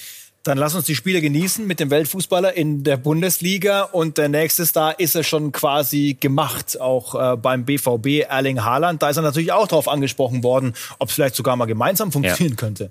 Dann 0.45 0.57
lass 0.57 0.75
uns 0.75 0.87
die 0.87 0.95
Spiele 0.95 1.21
genießen 1.21 1.67
mit 1.67 1.81
dem 1.81 1.91
Weltfußballer 1.91 2.57
in 2.57 2.85
der 2.85 2.97
Bundesliga. 2.97 3.83
Und 3.83 4.19
der 4.19 4.29
nächste 4.29 4.65
Star 4.65 4.99
ist 4.99 5.15
er 5.15 5.25
schon 5.25 5.53
quasi 5.53 6.17
gemacht, 6.19 6.81
auch 6.81 7.15
äh, 7.15 7.37
beim 7.37 7.65
BVB 7.65 8.29
Erling 8.29 8.65
Haaland. 8.65 9.03
Da 9.03 9.11
ist 9.11 9.17
er 9.17 9.23
natürlich 9.23 9.53
auch 9.53 9.67
darauf 9.67 9.89
angesprochen 9.89 10.43
worden, 10.43 10.75
ob 10.99 11.09
es 11.09 11.15
vielleicht 11.15 11.35
sogar 11.35 11.57
mal 11.57 11.67
gemeinsam 11.67 12.13
funktionieren 12.13 12.55
ja. 12.55 12.57
könnte. 12.57 12.91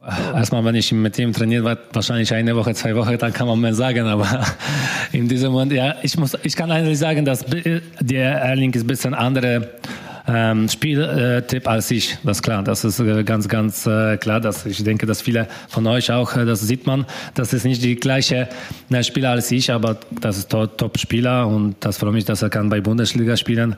Erstmal, 0.00 0.64
wenn 0.64 0.76
ich 0.76 0.92
mit 0.92 1.18
ihm 1.18 1.32
trainiert 1.32 1.64
war, 1.64 1.76
wahrscheinlich 1.92 2.32
eine 2.32 2.54
Woche, 2.54 2.72
zwei 2.72 2.94
Wochen, 2.94 3.18
dann 3.18 3.32
kann 3.32 3.48
man 3.48 3.60
mehr 3.60 3.74
sagen. 3.74 4.06
Aber 4.06 4.46
in 5.12 5.28
diesem 5.28 5.52
Moment, 5.52 5.72
ja, 5.72 5.96
ich 6.02 6.16
muss, 6.16 6.36
ich 6.42 6.54
kann 6.54 6.70
eigentlich 6.70 6.98
sagen, 6.98 7.24
dass 7.24 7.44
der 8.00 8.32
Erling 8.40 8.72
ist 8.72 8.84
ein 8.84 8.86
bisschen 8.86 9.14
andere 9.14 9.70
ähm, 10.28 10.68
Spieltipp 10.68 11.66
als 11.66 11.90
ich. 11.90 12.18
Das 12.22 12.38
ist 12.38 12.42
klar. 12.42 12.62
Das 12.62 12.84
ist 12.84 13.00
äh, 13.00 13.24
ganz, 13.24 13.48
ganz 13.48 13.86
äh, 13.86 14.18
klar. 14.18 14.40
Dass 14.40 14.66
ich 14.66 14.84
denke, 14.84 15.06
dass 15.06 15.22
viele 15.22 15.48
von 15.68 15.86
euch 15.86 16.12
auch, 16.12 16.36
äh, 16.36 16.44
das 16.44 16.60
sieht 16.60 16.86
man, 16.86 17.06
das 17.34 17.52
ist 17.52 17.64
nicht 17.64 17.82
die 17.82 17.96
gleiche 17.96 18.48
äh, 18.90 19.02
Spieler 19.02 19.30
als 19.30 19.50
ich, 19.50 19.72
aber 19.72 19.98
das 20.20 20.36
ist 20.38 20.50
Top-Spieler 20.50 21.46
und 21.46 21.76
das 21.80 21.98
freut 21.98 22.12
mich, 22.12 22.26
dass 22.26 22.42
er 22.42 22.50
kann 22.50 22.68
bei 22.68 22.80
Bundesliga 22.80 23.36
spielen 23.36 23.76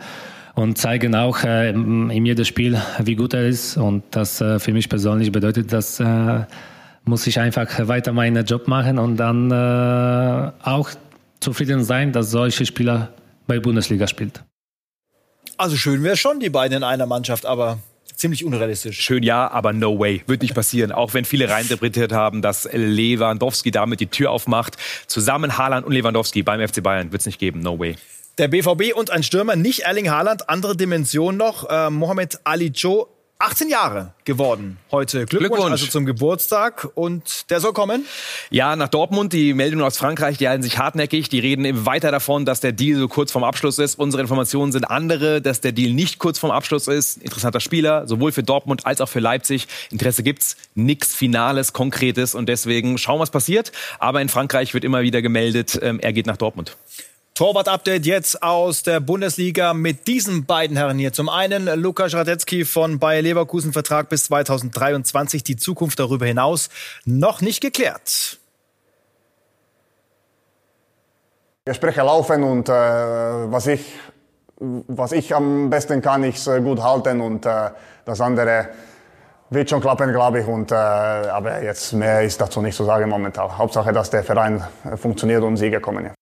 und 0.54 0.76
zeigen 0.76 1.14
auch 1.14 1.44
äh, 1.44 1.70
in 1.70 2.26
jedem 2.26 2.44
Spiel, 2.44 2.76
wie 3.02 3.14
gut 3.14 3.32
er 3.32 3.46
ist. 3.46 3.76
Und 3.76 4.02
das 4.10 4.40
äh, 4.40 4.58
für 4.58 4.72
mich 4.72 4.88
persönlich 4.88 5.30
bedeutet, 5.30 5.72
dass 5.72 6.00
äh, 6.00 6.40
muss 7.04 7.26
ich 7.26 7.38
einfach 7.38 7.66
weiter 7.88 8.12
meinen 8.12 8.44
Job 8.44 8.68
machen 8.68 8.98
und 8.98 9.16
dann 9.16 9.50
äh, 9.50 10.50
auch 10.62 10.90
zufrieden 11.38 11.84
sein, 11.84 12.12
dass 12.12 12.30
solche 12.30 12.66
Spieler 12.66 13.10
bei 13.46 13.58
Bundesliga 13.58 14.06
spielt. 14.06 14.42
Also 15.60 15.76
schön 15.76 16.02
wäre 16.02 16.16
schon 16.16 16.40
die 16.40 16.48
beiden 16.48 16.78
in 16.78 16.84
einer 16.84 17.04
Mannschaft, 17.04 17.44
aber 17.44 17.80
ziemlich 18.16 18.46
unrealistisch. 18.46 18.98
Schön 18.98 19.22
ja, 19.22 19.50
aber 19.50 19.74
no 19.74 19.98
way. 19.98 20.22
Wird 20.26 20.40
nicht 20.40 20.54
passieren. 20.54 20.90
Auch 20.90 21.12
wenn 21.12 21.26
viele 21.26 21.50
reinterpretiert 21.50 22.12
haben, 22.12 22.40
dass 22.40 22.66
Lewandowski 22.72 23.70
damit 23.70 24.00
die 24.00 24.06
Tür 24.06 24.30
aufmacht. 24.30 24.78
Zusammen 25.06 25.58
Haaland 25.58 25.84
und 25.84 25.92
Lewandowski 25.92 26.42
beim 26.42 26.66
FC 26.66 26.82
Bayern 26.82 27.12
wird 27.12 27.20
es 27.20 27.26
nicht 27.26 27.38
geben. 27.38 27.60
No 27.60 27.78
way. 27.78 27.96
Der 28.38 28.48
BVB 28.48 28.94
und 28.94 29.10
ein 29.10 29.22
Stürmer, 29.22 29.54
nicht 29.54 29.80
Erling 29.80 30.08
Haaland, 30.08 30.48
andere 30.48 30.78
Dimension 30.78 31.36
noch. 31.36 31.68
Äh, 31.68 31.90
Mohamed 31.90 32.40
Ali 32.44 32.68
Joe 32.68 33.06
18 33.40 33.68
Jahre 33.68 34.12
geworden 34.24 34.76
heute. 34.90 35.24
Glückwunsch, 35.24 35.50
Glückwunsch, 35.50 35.72
also 35.72 35.86
zum 35.86 36.04
Geburtstag. 36.04 36.88
Und 36.94 37.50
der 37.50 37.60
soll 37.60 37.72
kommen? 37.72 38.04
Ja, 38.50 38.76
nach 38.76 38.88
Dortmund. 38.88 39.32
Die 39.32 39.54
Meldungen 39.54 39.84
aus 39.84 39.96
Frankreich, 39.96 40.38
die 40.38 40.48
halten 40.48 40.62
sich 40.62 40.78
hartnäckig. 40.78 41.28
Die 41.30 41.38
reden 41.38 41.86
weiter 41.86 42.10
davon, 42.10 42.44
dass 42.44 42.60
der 42.60 42.72
Deal 42.72 42.98
so 42.98 43.08
kurz 43.08 43.32
vorm 43.32 43.44
Abschluss 43.44 43.78
ist. 43.78 43.98
Unsere 43.98 44.20
Informationen 44.20 44.72
sind 44.72 44.84
andere, 44.84 45.40
dass 45.40 45.60
der 45.60 45.72
Deal 45.72 45.92
nicht 45.92 46.18
kurz 46.18 46.38
vorm 46.38 46.52
Abschluss 46.52 46.86
ist. 46.86 47.16
Interessanter 47.16 47.60
Spieler, 47.60 48.06
sowohl 48.06 48.32
für 48.32 48.42
Dortmund 48.42 48.86
als 48.86 49.00
auch 49.00 49.08
für 49.08 49.20
Leipzig. 49.20 49.68
Interesse 49.90 50.22
gibt's. 50.22 50.56
Nix 50.74 51.14
Finales, 51.14 51.72
Konkretes. 51.72 52.34
Und 52.34 52.48
deswegen 52.48 52.98
schauen, 52.98 53.20
was 53.20 53.30
passiert. 53.30 53.72
Aber 53.98 54.20
in 54.20 54.28
Frankreich 54.28 54.74
wird 54.74 54.84
immer 54.84 55.00
wieder 55.00 55.22
gemeldet, 55.22 55.78
ähm, 55.82 55.98
er 55.98 56.12
geht 56.12 56.26
nach 56.26 56.36
Dortmund. 56.36 56.76
Torwart-Update 57.40 58.04
jetzt 58.04 58.42
aus 58.42 58.82
der 58.82 59.00
Bundesliga 59.00 59.72
mit 59.72 60.06
diesen 60.06 60.44
beiden 60.44 60.76
Herren 60.76 60.98
hier. 60.98 61.14
Zum 61.14 61.30
einen 61.30 61.64
Lukas 61.80 62.12
Radetzky 62.12 62.66
von 62.66 62.98
Bayer 62.98 63.22
Leverkusen, 63.22 63.72
Vertrag 63.72 64.10
bis 64.10 64.24
2023. 64.24 65.42
Die 65.42 65.56
Zukunft 65.56 65.98
darüber 65.98 66.26
hinaus 66.26 66.68
noch 67.06 67.40
nicht 67.40 67.62
geklärt. 67.62 68.38
Gespräche 71.64 72.02
laufen 72.02 72.42
und 72.42 72.68
äh, 72.68 72.72
was, 72.72 73.68
ich, 73.68 73.86
was 74.58 75.12
ich 75.12 75.34
am 75.34 75.70
besten 75.70 76.02
kann, 76.02 76.22
ich 76.24 76.46
äh, 76.46 76.60
gut 76.60 76.82
halten 76.82 77.22
und 77.22 77.46
äh, 77.46 77.70
das 78.04 78.20
andere 78.20 78.68
wird 79.48 79.70
schon 79.70 79.80
klappen, 79.80 80.12
glaube 80.12 80.40
ich. 80.40 80.46
Und, 80.46 80.72
äh, 80.72 80.74
aber 80.74 81.62
jetzt 81.62 81.94
mehr 81.94 82.20
ist 82.20 82.38
dazu 82.38 82.60
nicht 82.60 82.76
zu 82.76 82.84
sagen 82.84 83.08
momentan. 83.08 83.56
Hauptsache, 83.56 83.94
dass 83.94 84.10
der 84.10 84.24
Verein 84.24 84.62
funktioniert 84.96 85.42
und 85.42 85.56
Siege 85.56 85.80
kommen. 85.80 86.04
Ja. 86.04 86.19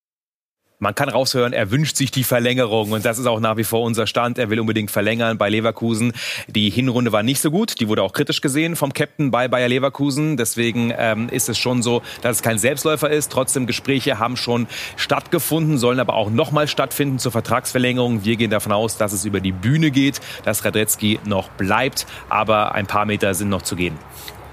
Man 0.81 0.95
kann 0.95 1.09
raushören, 1.09 1.53
er 1.53 1.73
wünscht 1.73 1.97
sich 1.97 2.13
die 2.13 2.23
Verlängerung 2.23 2.93
und 2.93 3.05
das 3.05 3.19
ist 3.19 3.27
auch 3.27 3.41
nach 3.41 3.57
wie 3.57 3.65
vor 3.65 3.83
unser 3.83 4.07
Stand. 4.07 4.39
Er 4.39 4.49
will 4.49 4.61
unbedingt 4.61 4.93
verlängern 4.93 5.37
bei 5.37 5.49
Leverkusen. 5.49 6.13
Die 6.47 6.71
Hinrunde 6.71 7.11
war 7.11 7.25
nicht 7.25 7.41
so 7.41 7.51
gut, 7.51 7.81
die 7.81 7.89
wurde 7.89 8.05
auch 8.05 8.13
kritisch 8.13 8.41
gesehen 8.41 8.77
vom 8.77 8.93
Captain 8.93 9.33
bei 9.33 9.49
Bayer 9.49 9.67
Leverkusen. 9.67 10.37
Deswegen 10.37 10.93
ähm, 10.97 11.31
ist 11.31 11.49
es 11.49 11.59
schon 11.59 11.83
so, 11.83 12.03
dass 12.23 12.37
es 12.37 12.43
kein 12.43 12.61
Selbstläufer 12.61 13.11
ist. 13.11 13.33
Trotzdem 13.33 13.67
Gespräche 13.67 14.21
haben 14.21 14.37
schon 14.37 14.69
stattgefunden, 14.95 15.79
sollen 15.79 15.99
aber 15.99 16.15
auch 16.15 16.31
nochmal 16.31 16.69
stattfinden 16.69 17.19
zur 17.19 17.33
Vertragsverlängerung. 17.33 18.25
Wir 18.25 18.37
gehen 18.37 18.51
davon 18.51 18.71
aus, 18.71 18.97
dass 18.97 19.13
es 19.13 19.25
über 19.25 19.41
die 19.41 19.51
Bühne 19.51 19.91
geht, 19.91 20.21
dass 20.45 20.65
Radetzky 20.65 21.19
noch 21.25 21.49
bleibt, 21.49 22.07
aber 22.29 22.77
ein 22.77 22.87
paar 22.87 23.05
Meter 23.05 23.35
sind 23.35 23.49
noch 23.49 23.63
zu 23.63 23.75
gehen. 23.75 23.99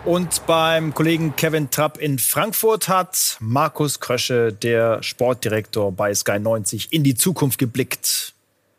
Und 0.05 0.45
beim 0.45 0.93
Kollegen 0.93 1.35
Kevin 1.35 1.71
Trapp 1.71 1.97
in 1.97 2.19
Frankfurt 2.19 2.87
hat 2.87 3.37
Markus 3.39 3.99
Krösche, 3.99 4.53
der 4.53 5.01
Sportdirektor 5.01 5.91
bei 5.91 6.13
Sky 6.13 6.39
90, 6.39 6.93
in 6.93 7.03
die 7.03 7.15
Zukunft 7.15 7.57
geblickt. 7.57 8.33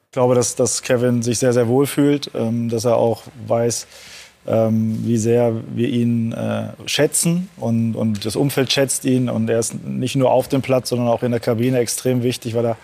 Ich 0.05 0.13
glaube, 0.13 0.37
dass, 0.37 0.55
dass 0.55 0.83
Kevin 0.83 1.25
sich 1.25 1.41
sehr, 1.41 1.53
sehr 1.53 1.67
wohl 1.67 1.89
fühlt, 1.89 2.31
ähm, 2.35 2.69
dass 2.69 2.85
er 2.85 2.97
auch 2.97 3.25
weiß, 3.49 3.89
ähm, 4.47 5.01
wie 5.03 5.19
sehr 5.19 5.53
wir 5.75 5.89
ihn 5.89 6.31
äh, 6.31 6.69
schätzen 6.87 7.49
und, 7.57 7.97
und 7.97 8.25
das 8.25 8.37
Umfeld 8.37 8.73
schätzt 8.73 9.05
ihn. 9.05 9.29
Und 9.29 9.51
er 9.51 9.59
ist 9.59 9.75
nicht 9.85 10.15
nur 10.15 10.31
auf 10.31 10.47
dem 10.47 10.63
Platz, 10.63 10.91
sondern 10.91 11.09
auch 11.09 11.25
in 11.25 11.33
der 11.33 11.41
Kabine 11.41 11.81
extrem 11.81 12.23
wichtig, 12.23 12.55
weil 12.55 12.67
er 12.67 12.77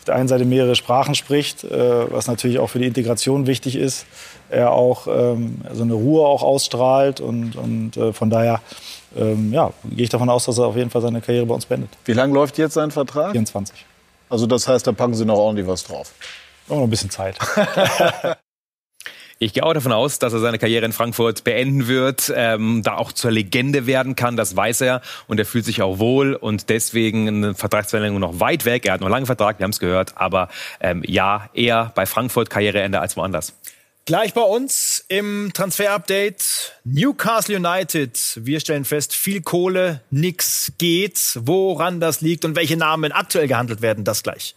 auf 0.00 0.04
der 0.06 0.14
einen 0.14 0.28
Seite 0.28 0.46
mehrere 0.46 0.74
Sprachen 0.76 1.14
spricht, 1.14 1.62
äh, 1.62 2.10
was 2.10 2.26
natürlich 2.26 2.58
auch 2.58 2.68
für 2.68 2.78
die 2.78 2.86
Integration 2.86 3.46
wichtig 3.46 3.76
ist. 3.76 4.06
Er 4.48 4.72
auch 4.72 5.06
ähm, 5.06 5.60
so 5.72 5.82
eine 5.82 5.92
Ruhe 5.92 6.26
auch 6.26 6.42
ausstrahlt 6.42 7.20
und, 7.20 7.54
und 7.54 7.98
äh, 7.98 8.14
von 8.14 8.30
daher 8.30 8.62
ähm, 9.14 9.52
ja, 9.52 9.72
gehe 9.84 10.04
ich 10.04 10.08
davon 10.08 10.30
aus, 10.30 10.46
dass 10.46 10.56
er 10.56 10.66
auf 10.66 10.76
jeden 10.76 10.88
Fall 10.88 11.02
seine 11.02 11.20
Karriere 11.20 11.44
bei 11.44 11.54
uns 11.54 11.66
beendet. 11.66 11.90
Wie 12.06 12.14
lange 12.14 12.32
läuft 12.32 12.56
jetzt 12.56 12.74
sein 12.74 12.90
Vertrag? 12.90 13.32
24. 13.32 13.84
Also 14.30 14.46
das 14.46 14.66
heißt, 14.66 14.86
da 14.86 14.92
packen 14.92 15.14
Sie 15.14 15.26
noch 15.26 15.36
ordentlich 15.36 15.66
was 15.66 15.84
drauf. 15.84 16.14
Noch 16.68 16.80
ein 16.80 16.90
bisschen 16.90 17.10
Zeit. 17.10 17.36
Ich 19.42 19.54
gehe 19.54 19.64
auch 19.64 19.72
davon 19.72 19.92
aus, 19.92 20.18
dass 20.18 20.34
er 20.34 20.38
seine 20.40 20.58
Karriere 20.58 20.84
in 20.84 20.92
Frankfurt 20.92 21.44
beenden 21.44 21.88
wird, 21.88 22.30
ähm, 22.36 22.82
da 22.84 22.98
auch 22.98 23.10
zur 23.10 23.30
Legende 23.30 23.86
werden 23.86 24.14
kann, 24.14 24.36
das 24.36 24.54
weiß 24.54 24.82
er 24.82 25.00
und 25.28 25.40
er 25.40 25.46
fühlt 25.46 25.64
sich 25.64 25.80
auch 25.80 25.98
wohl 25.98 26.34
und 26.34 26.68
deswegen 26.68 27.26
eine 27.26 27.54
Vertragsverlängerung 27.54 28.20
noch 28.20 28.38
weit 28.38 28.66
weg. 28.66 28.84
Er 28.84 28.92
hat 28.92 29.00
noch 29.00 29.08
lange 29.08 29.24
Vertrag, 29.24 29.58
wir 29.58 29.64
haben 29.64 29.70
es 29.70 29.80
gehört, 29.80 30.12
aber 30.18 30.50
ähm, 30.80 31.02
ja, 31.06 31.48
eher 31.54 31.90
bei 31.94 32.04
Frankfurt 32.04 32.50
Karriereende 32.50 33.00
als 33.00 33.16
woanders. 33.16 33.54
Gleich 34.04 34.34
bei 34.34 34.42
uns 34.42 35.06
im 35.08 35.52
Transfer-Update 35.54 36.74
Newcastle 36.84 37.56
United. 37.56 38.18
Wir 38.36 38.60
stellen 38.60 38.84
fest, 38.84 39.14
viel 39.14 39.40
Kohle, 39.40 40.02
nix 40.10 40.72
geht. 40.76 41.38
Woran 41.40 41.98
das 41.98 42.20
liegt 42.20 42.44
und 42.44 42.56
welche 42.56 42.76
Namen 42.76 43.10
aktuell 43.10 43.48
gehandelt 43.48 43.80
werden, 43.80 44.04
das 44.04 44.22
gleich. 44.22 44.54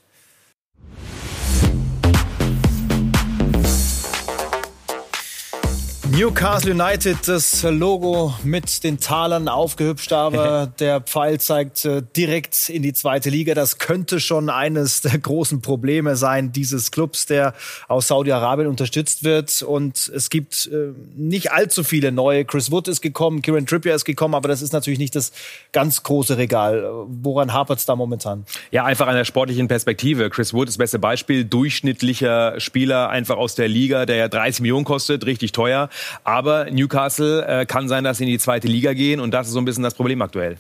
Newcastle 6.15 6.73
United, 6.73 7.27
das 7.27 7.63
Logo 7.63 8.35
mit 8.43 8.83
den 8.83 8.99
Talern 8.99 9.47
aufgehübscht, 9.47 10.13
aber 10.13 10.67
der 10.79 11.01
Pfeil 11.01 11.39
zeigt 11.39 11.85
äh, 11.85 12.03
direkt 12.15 12.69
in 12.69 12.83
die 12.83 12.93
zweite 12.93 13.31
Liga. 13.31 13.55
Das 13.55 13.79
könnte 13.79 14.19
schon 14.19 14.51
eines 14.51 15.01
der 15.01 15.17
großen 15.17 15.63
Probleme 15.63 16.15
sein 16.15 16.51
dieses 16.51 16.91
Clubs, 16.91 17.25
der 17.25 17.55
aus 17.87 18.09
Saudi-Arabien 18.09 18.67
unterstützt 18.67 19.23
wird. 19.23 19.63
Und 19.63 20.11
es 20.13 20.29
gibt 20.29 20.69
äh, 20.71 20.93
nicht 21.15 21.51
allzu 21.51 21.83
viele 21.83 22.11
neue. 22.11 22.45
Chris 22.45 22.69
Wood 22.69 22.87
ist 22.89 23.01
gekommen, 23.01 23.41
Kieran 23.41 23.65
Trippier 23.65 23.95
ist 23.95 24.05
gekommen, 24.05 24.35
aber 24.35 24.47
das 24.47 24.61
ist 24.61 24.71
natürlich 24.71 24.99
nicht 24.99 25.15
das 25.15 25.31
ganz 25.71 26.03
große 26.03 26.37
Regal. 26.37 26.87
Woran 27.07 27.53
hapert 27.53 27.79
es 27.79 27.87
da 27.87 27.95
momentan? 27.95 28.45
Ja, 28.69 28.85
einfach 28.85 29.07
an 29.07 29.15
der 29.15 29.25
sportlichen 29.25 29.67
Perspektive. 29.67 30.29
Chris 30.29 30.53
Wood 30.53 30.67
ist 30.67 30.75
das 30.75 30.77
beste 30.77 30.99
Beispiel. 30.99 31.43
Durchschnittlicher 31.43 32.59
Spieler 32.59 33.09
einfach 33.09 33.37
aus 33.37 33.55
der 33.55 33.67
Liga, 33.67 34.05
der 34.05 34.17
ja 34.17 34.27
30 34.27 34.61
Millionen 34.61 34.85
kostet, 34.85 35.25
richtig 35.25 35.53
teuer. 35.53 35.89
Aber 36.23 36.69
Newcastle 36.71 37.45
äh, 37.45 37.65
kann 37.65 37.87
sein, 37.87 38.03
dass 38.03 38.17
sie 38.17 38.23
in 38.23 38.29
die 38.29 38.39
zweite 38.39 38.67
Liga 38.67 38.93
gehen 38.93 39.19
und 39.19 39.31
das 39.31 39.47
ist 39.47 39.53
so 39.53 39.59
ein 39.59 39.65
bisschen 39.65 39.83
das 39.83 39.95
Problem 39.95 40.21
aktuell. 40.21 40.57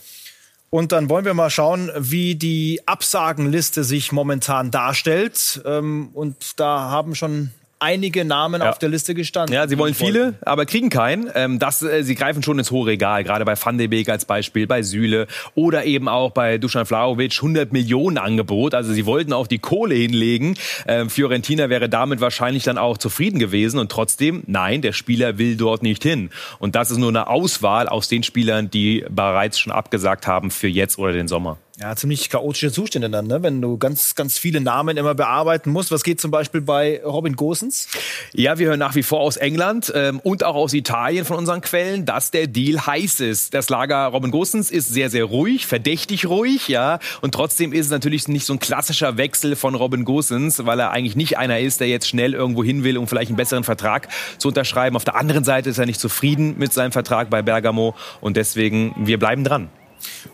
Und 0.69 0.91
dann 0.91 1.07
wollen 1.07 1.23
wir 1.23 1.35
mal 1.35 1.51
schauen, 1.51 1.91
wie 1.95 2.33
die 2.33 2.81
Absagenliste 2.87 3.83
sich 3.83 4.11
momentan 4.11 4.71
darstellt. 4.71 5.61
Ähm, 5.65 6.09
und 6.13 6.59
da 6.59 6.89
haben 6.89 7.13
schon 7.13 7.51
einige 7.83 8.25
Namen 8.25 8.61
Ja. 8.61 8.69
auf 8.71 8.79
der 8.79 8.89
Liste 8.89 9.13
gestanden. 9.13 9.53
Ja, 9.53 9.67
sie 9.67 9.77
wollen 9.77 9.93
viele, 9.93 10.35
aber 10.41 10.65
kriegen 10.65 10.89
keinen. 10.89 11.29
Ähm, 11.35 11.59
das, 11.59 11.81
äh, 11.81 12.03
sie 12.03 12.15
greifen 12.15 12.41
schon 12.41 12.57
ins 12.57 12.71
hohe 12.71 12.87
Regal, 12.87 13.23
gerade 13.23 13.45
bei 13.45 13.55
Van 13.61 13.77
de 13.77 13.87
Beek 13.87 14.09
als 14.09 14.25
Beispiel, 14.25 14.65
bei 14.65 14.81
Süle 14.81 15.27
oder 15.53 15.85
eben 15.85 16.07
auch 16.07 16.31
bei 16.31 16.57
Dusan 16.57 16.85
Vlahovic, 16.85 17.33
100 17.35 17.73
Millionen 17.73 18.17
Angebot. 18.17 18.73
Also 18.73 18.93
sie 18.93 19.05
wollten 19.05 19.33
auch 19.33 19.47
die 19.47 19.59
Kohle 19.59 19.95
hinlegen. 19.95 20.55
Ähm, 20.87 21.09
Fiorentina 21.09 21.69
wäre 21.69 21.89
damit 21.89 22.21
wahrscheinlich 22.21 22.63
dann 22.63 22.77
auch 22.77 22.97
zufrieden 22.97 23.37
gewesen 23.39 23.79
und 23.79 23.91
trotzdem, 23.91 24.43
nein, 24.47 24.81
der 24.81 24.93
Spieler 24.93 25.37
will 25.37 25.57
dort 25.57 25.83
nicht 25.83 26.03
hin. 26.03 26.29
Und 26.59 26.75
das 26.75 26.89
ist 26.89 26.97
nur 26.97 27.09
eine 27.09 27.27
Auswahl 27.27 27.87
aus 27.89 28.07
den 28.07 28.23
Spielern, 28.23 28.69
die 28.71 29.05
bereits 29.09 29.59
schon 29.59 29.73
abgesagt 29.73 30.25
haben 30.25 30.49
für 30.51 30.67
jetzt 30.69 30.97
oder 30.97 31.11
den 31.11 31.27
Sommer. 31.27 31.57
Ja, 31.81 31.95
ziemlich 31.95 32.29
chaotische 32.29 32.71
Zustände 32.71 33.09
dann, 33.09 33.25
ne? 33.25 33.41
wenn 33.41 33.59
du 33.59 33.79
ganz, 33.79 34.13
ganz 34.13 34.37
viele 34.37 34.61
Namen 34.61 34.95
immer 34.95 35.15
bearbeiten 35.15 35.71
musst. 35.71 35.91
Was 35.91 36.03
geht 36.03 36.21
zum 36.21 36.29
Beispiel 36.29 36.61
bei 36.61 37.01
Robin 37.03 37.35
Gosens? 37.35 37.87
Ja, 38.31 38.59
wir 38.59 38.67
hören 38.67 38.79
nach 38.79 38.93
wie 38.93 39.01
vor 39.01 39.21
aus 39.21 39.37
England 39.37 39.91
ähm, 39.95 40.19
und 40.19 40.43
auch 40.43 40.53
aus 40.53 40.75
Italien 40.75 41.25
von 41.25 41.35
unseren 41.35 41.61
Quellen, 41.61 42.05
dass 42.05 42.29
der 42.29 42.45
Deal 42.45 42.85
heiß 42.85 43.21
ist. 43.21 43.55
Das 43.55 43.69
Lager 43.69 44.05
Robin 44.05 44.29
Gosens 44.29 44.69
ist 44.69 44.89
sehr, 44.89 45.09
sehr 45.09 45.23
ruhig, 45.23 45.65
verdächtig 45.65 46.27
ruhig, 46.27 46.67
ja. 46.67 46.99
Und 47.21 47.33
trotzdem 47.33 47.73
ist 47.73 47.87
es 47.87 47.91
natürlich 47.91 48.27
nicht 48.27 48.45
so 48.45 48.53
ein 48.53 48.59
klassischer 48.59 49.17
Wechsel 49.17 49.55
von 49.55 49.73
Robin 49.73 50.05
Gosens, 50.05 50.67
weil 50.67 50.79
er 50.79 50.91
eigentlich 50.91 51.15
nicht 51.15 51.39
einer 51.39 51.59
ist, 51.59 51.79
der 51.79 51.87
jetzt 51.87 52.07
schnell 52.07 52.35
irgendwo 52.35 52.63
hin 52.63 52.83
will, 52.83 52.99
um 52.99 53.07
vielleicht 53.07 53.31
einen 53.31 53.37
besseren 53.37 53.63
Vertrag 53.63 54.09
zu 54.37 54.49
unterschreiben. 54.49 54.95
Auf 54.95 55.05
der 55.05 55.15
anderen 55.15 55.43
Seite 55.43 55.71
ist 55.71 55.79
er 55.79 55.87
nicht 55.87 55.99
zufrieden 55.99 56.53
mit 56.59 56.71
seinem 56.71 56.91
Vertrag 56.91 57.31
bei 57.31 57.41
Bergamo 57.41 57.95
und 58.21 58.37
deswegen, 58.37 58.93
wir 58.95 59.17
bleiben 59.17 59.43
dran. 59.43 59.69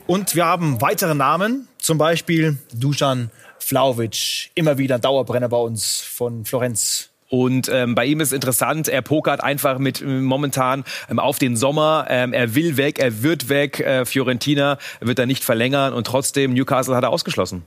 Und 0.07 0.35
wir 0.35 0.45
haben 0.45 0.81
weitere 0.81 1.15
Namen, 1.15 1.67
zum 1.77 1.97
Beispiel 1.97 2.57
Dusan 2.73 3.31
Vlaovic, 3.59 4.51
immer 4.55 4.77
wieder 4.77 4.99
Dauerbrenner 4.99 5.49
bei 5.49 5.57
uns 5.57 6.01
von 6.01 6.45
Florenz. 6.45 7.09
Und 7.29 7.69
ähm, 7.69 7.93
bei 7.93 8.05
ihm 8.05 8.21
ist 8.21 8.33
interessant, 8.33 8.87
er 8.87 9.03
pokert 9.03 9.43
einfach 9.43 9.77
mit 9.77 10.01
ähm, 10.01 10.23
momentan 10.23 10.83
ähm, 11.09 11.19
auf 11.19 11.37
den 11.37 11.55
Sommer. 11.55 12.07
Ähm, 12.09 12.33
er 12.33 12.55
will 12.55 12.75
weg, 12.75 12.97
er 12.97 13.21
wird 13.21 13.49
weg. 13.49 13.79
Äh, 13.79 14.05
Fiorentina 14.05 14.79
wird 14.99 15.19
er 15.19 15.27
nicht 15.27 15.43
verlängern 15.43 15.93
und 15.93 16.07
trotzdem 16.07 16.53
Newcastle 16.53 16.95
hat 16.95 17.03
er 17.03 17.11
ausgeschlossen. 17.11 17.63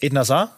Eden 0.00 0.18
Hazard? 0.18 0.50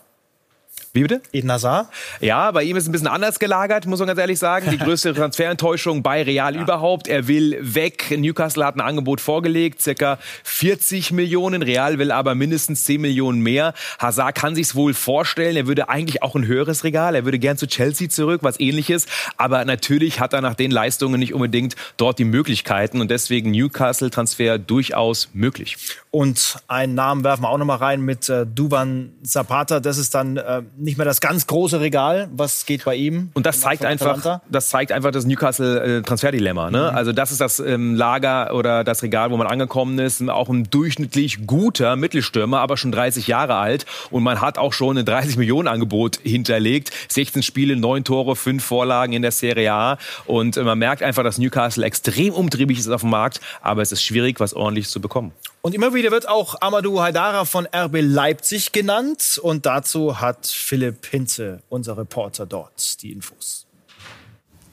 Wie 0.93 1.03
bitte? 1.03 1.21
Eden 1.33 1.53
Hazard? 1.53 1.89
Ja, 2.21 2.51
bei 2.51 2.63
ihm 2.63 2.77
ist 2.77 2.85
es 2.85 2.89
ein 2.89 2.93
bisschen 2.93 3.09
anders 3.09 3.39
gelagert, 3.39 3.87
muss 3.87 3.99
man 3.99 4.09
ganz 4.09 4.19
ehrlich 4.19 4.39
sagen. 4.39 4.71
Die 4.71 4.79
größte 4.85 5.15
Transferenttäuschung 5.15 6.03
bei 6.03 6.23
Real 6.23 6.57
überhaupt. 6.57 7.09
Er 7.09 7.29
will 7.29 7.59
weg. 7.61 8.17
Newcastle 8.17 8.65
hat 8.65 8.77
ein 8.77 8.81
Angebot 8.81 9.21
vorgelegt, 9.21 9.83
circa 9.83 10.19
40 10.45 11.13
Millionen. 11.13 11.63
Real 11.63 11.99
will 11.99 12.11
aber 12.11 12.35
mindestens 12.35 12.85
10 12.85 13.01
Millionen 13.01 13.41
mehr. 13.41 13.75
Hazard 13.99 14.35
kann 14.35 14.55
sich's 14.55 14.75
wohl 14.75 14.95
vorstellen. 14.95 15.57
Er 15.57 15.67
würde 15.67 15.89
eigentlich 15.89 16.23
auch 16.23 16.35
ein 16.35 16.47
höheres 16.47 16.85
Regal. 16.85 17.15
Er 17.15 17.25
würde 17.25 17.39
gern 17.39 17.59
zu 17.59 17.67
Chelsea 17.67 18.09
zurück, 18.09 18.43
was 18.43 18.59
ähnliches. 18.59 19.07
Aber 19.37 19.65
natürlich 19.65 20.21
hat 20.21 20.33
er 20.33 20.41
nach 20.41 20.55
den 20.55 20.71
Leistungen 20.71 21.21
nicht 21.21 21.35
unbedingt 21.35 21.77
dort 21.97 22.19
die 22.19 22.25
Möglichkeiten 22.25 23.01
und 23.01 23.11
deswegen 23.11 23.51
Newcastle-Transfer 23.51 24.59
durchaus 24.59 25.29
möglich. 25.33 25.77
Und 26.11 26.57
einen 26.69 26.95
Namen 26.95 27.23
werfen 27.25 27.43
wir 27.43 27.51
auch 27.51 27.59
noch 27.59 27.67
mal 27.67 27.77
rein 27.77 28.01
mit 28.01 28.29
äh, 28.29 28.47
Duvan 28.47 29.13
Zapata. 29.23 29.81
Das 29.81 29.99
ist 29.99 30.15
dann 30.15 30.39
äh, 30.39 30.63
nicht 30.79 30.97
mehr 30.97 31.05
das 31.05 31.21
ganz 31.21 31.47
große 31.47 31.81
Regal. 31.81 32.29
Was 32.33 32.65
geht 32.65 32.85
bei 32.85 32.95
ihm? 32.95 33.31
Und 33.35 33.47
das 33.47 33.61
zeigt 33.61 33.85
einfach, 33.85 34.19
Atalanta? 34.19 34.43
das 34.49 34.69
zeigt 34.69 34.93
einfach 34.93 35.11
das 35.11 35.25
Newcastle 35.27 35.99
äh, 35.99 36.03
Transferdilemma. 36.03 36.71
Ne? 36.71 36.93
Also 36.93 37.13
das 37.13 37.33
ist 37.33 37.41
das 37.41 37.59
ähm, 37.59 37.95
Lager 37.95 38.55
oder 38.55 38.85
das 38.85 39.03
Regal, 39.03 39.31
wo 39.31 39.37
man 39.37 39.47
angekommen 39.47 39.99
ist. 39.99 40.27
Auch 40.29 40.49
ein 40.49 40.71
durchschnittlich 40.71 41.47
guter 41.47 41.97
Mittelstürmer, 41.97 42.61
aber 42.61 42.77
schon 42.77 42.93
30 42.93 43.27
Jahre 43.27 43.57
alt. 43.57 43.87
Und 44.11 44.23
man 44.23 44.41
hat 44.41 44.59
auch 44.59 44.73
schon 44.73 44.97
ein 44.99 45.05
30 45.05 45.37
Millionen 45.37 45.69
Angebot 45.69 46.21
hinterlegt. 46.23 46.93
16 47.09 47.43
Spiele, 47.43 47.77
9 47.77 48.05
Tore, 48.05 48.37
5 48.37 48.65
Vorlagen 48.65 49.13
in 49.13 49.23
der 49.23 49.33
Serie 49.33 49.73
A. 49.73 49.99
Und 50.27 50.57
äh, 50.57 50.63
man 50.63 50.79
merkt 50.79 51.03
einfach, 51.03 51.25
dass 51.25 51.39
Newcastle 51.39 51.85
extrem 51.85 52.33
umtriebig 52.33 52.79
ist 52.79 52.89
auf 52.89 53.01
dem 53.01 53.11
Markt. 53.11 53.41
Aber 53.63 53.83
es 53.83 53.93
ist 53.93 54.03
schwierig, 54.03 54.39
was 54.39 54.55
ordentlich 54.55 54.89
zu 54.89 55.01
bekommen. 55.01 55.33
Und 55.69 55.75
immer 55.75 55.93
wieder 55.93 56.11
wird 56.11 56.27
auch 56.27 56.63
Amadou 56.63 56.99
Haidara 56.99 57.45
von 57.45 57.67
RB 57.67 57.99
Leipzig 58.01 58.73
genannt. 58.73 59.39
Und 59.43 59.67
dazu 59.67 60.19
hat 60.19 60.47
Philipp 60.47 61.05
Hinze, 61.05 61.61
unser 61.69 61.99
Reporter 61.99 62.47
dort, 62.47 63.03
die 63.03 63.13
Infos. 63.13 63.67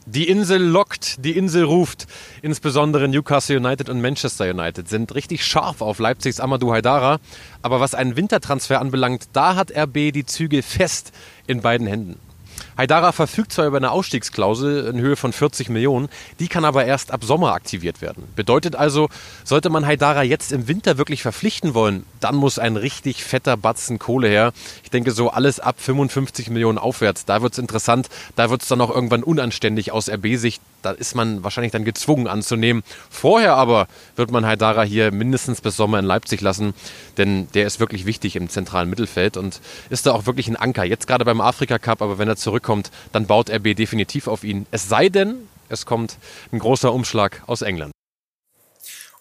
Die 0.05 0.29
Insel 0.29 0.63
lockt, 0.63 1.25
die 1.25 1.37
Insel 1.37 1.65
ruft. 1.65 2.07
Insbesondere 2.41 3.09
Newcastle 3.09 3.57
United 3.57 3.89
und 3.89 3.99
Manchester 3.99 4.49
United 4.49 4.87
sind 4.87 5.13
richtig 5.13 5.45
scharf 5.45 5.81
auf 5.81 5.99
Leipzigs 5.99 6.39
Amadou 6.39 6.71
Haidara. 6.71 7.19
Aber 7.61 7.81
was 7.81 7.93
einen 7.93 8.15
Wintertransfer 8.15 8.79
anbelangt, 8.79 9.25
da 9.33 9.55
hat 9.55 9.77
RB 9.77 10.13
die 10.13 10.25
Zügel 10.25 10.61
fest 10.61 11.11
in 11.45 11.59
beiden 11.59 11.87
Händen. 11.87 12.21
Haidara 12.77 13.11
verfügt 13.11 13.53
zwar 13.53 13.67
über 13.67 13.77
eine 13.77 13.91
Ausstiegsklausel 13.91 14.87
in 14.87 14.99
Höhe 14.99 15.15
von 15.15 15.33
40 15.33 15.69
Millionen, 15.69 16.09
die 16.39 16.47
kann 16.47 16.65
aber 16.65 16.85
erst 16.85 17.11
ab 17.11 17.23
Sommer 17.23 17.53
aktiviert 17.53 18.01
werden. 18.01 18.23
Bedeutet 18.35 18.75
also, 18.75 19.09
sollte 19.43 19.69
man 19.69 19.85
Haidara 19.85 20.23
jetzt 20.23 20.51
im 20.51 20.67
Winter 20.67 20.97
wirklich 20.97 21.21
verpflichten 21.21 21.73
wollen, 21.73 22.05
dann 22.19 22.35
muss 22.35 22.59
ein 22.59 22.77
richtig 22.77 23.23
fetter 23.23 23.57
Batzen 23.57 23.99
Kohle 23.99 24.27
her. 24.27 24.53
Ich 24.83 24.89
denke 24.89 25.11
so 25.11 25.29
alles 25.29 25.59
ab 25.59 25.75
55 25.79 26.49
Millionen 26.49 26.77
aufwärts. 26.77 27.25
Da 27.25 27.41
wird's 27.41 27.57
interessant, 27.57 28.09
da 28.35 28.49
wird's 28.49 28.67
dann 28.67 28.81
auch 28.81 28.89
irgendwann 28.89 29.23
unanständig 29.23 29.91
aus 29.91 30.09
RB-Sicht. 30.09 30.61
Da 30.81 30.91
ist 30.91 31.15
man 31.15 31.43
wahrscheinlich 31.43 31.71
dann 31.71 31.83
gezwungen 31.83 32.27
anzunehmen. 32.27 32.83
Vorher 33.09 33.55
aber 33.55 33.87
wird 34.15 34.31
man 34.31 34.45
Haidara 34.45 34.83
hier 34.83 35.11
mindestens 35.11 35.61
bis 35.61 35.75
Sommer 35.75 35.97
in 35.97 36.05
Leipzig 36.05 36.41
lassen, 36.41 36.75
denn 37.17 37.47
der 37.53 37.65
ist 37.65 37.79
wirklich 37.79 38.05
wichtig 38.05 38.35
im 38.35 38.49
zentralen 38.49 38.89
Mittelfeld 38.89 39.37
und 39.37 39.61
ist 39.89 40.05
da 40.05 40.11
auch 40.11 40.25
wirklich 40.25 40.47
ein 40.47 40.55
Anker. 40.55 40.83
Jetzt 40.83 41.07
gerade 41.07 41.25
beim 41.25 41.41
Afrika 41.41 41.79
Cup, 41.79 42.01
aber 42.01 42.19
wenn 42.19 42.27
er 42.27 42.35
zurückkommt, 42.45 42.91
dann 43.11 43.25
baut 43.25 43.49
RB 43.49 43.75
definitiv 43.75 44.27
auf 44.27 44.43
ihn. 44.43 44.67
Es 44.69 44.87
sei 44.87 45.09
denn, 45.09 45.47
es 45.67 45.85
kommt 45.85 46.17
ein 46.51 46.59
großer 46.59 46.93
Umschlag 46.93 47.41
aus 47.47 47.63
England. 47.63 47.94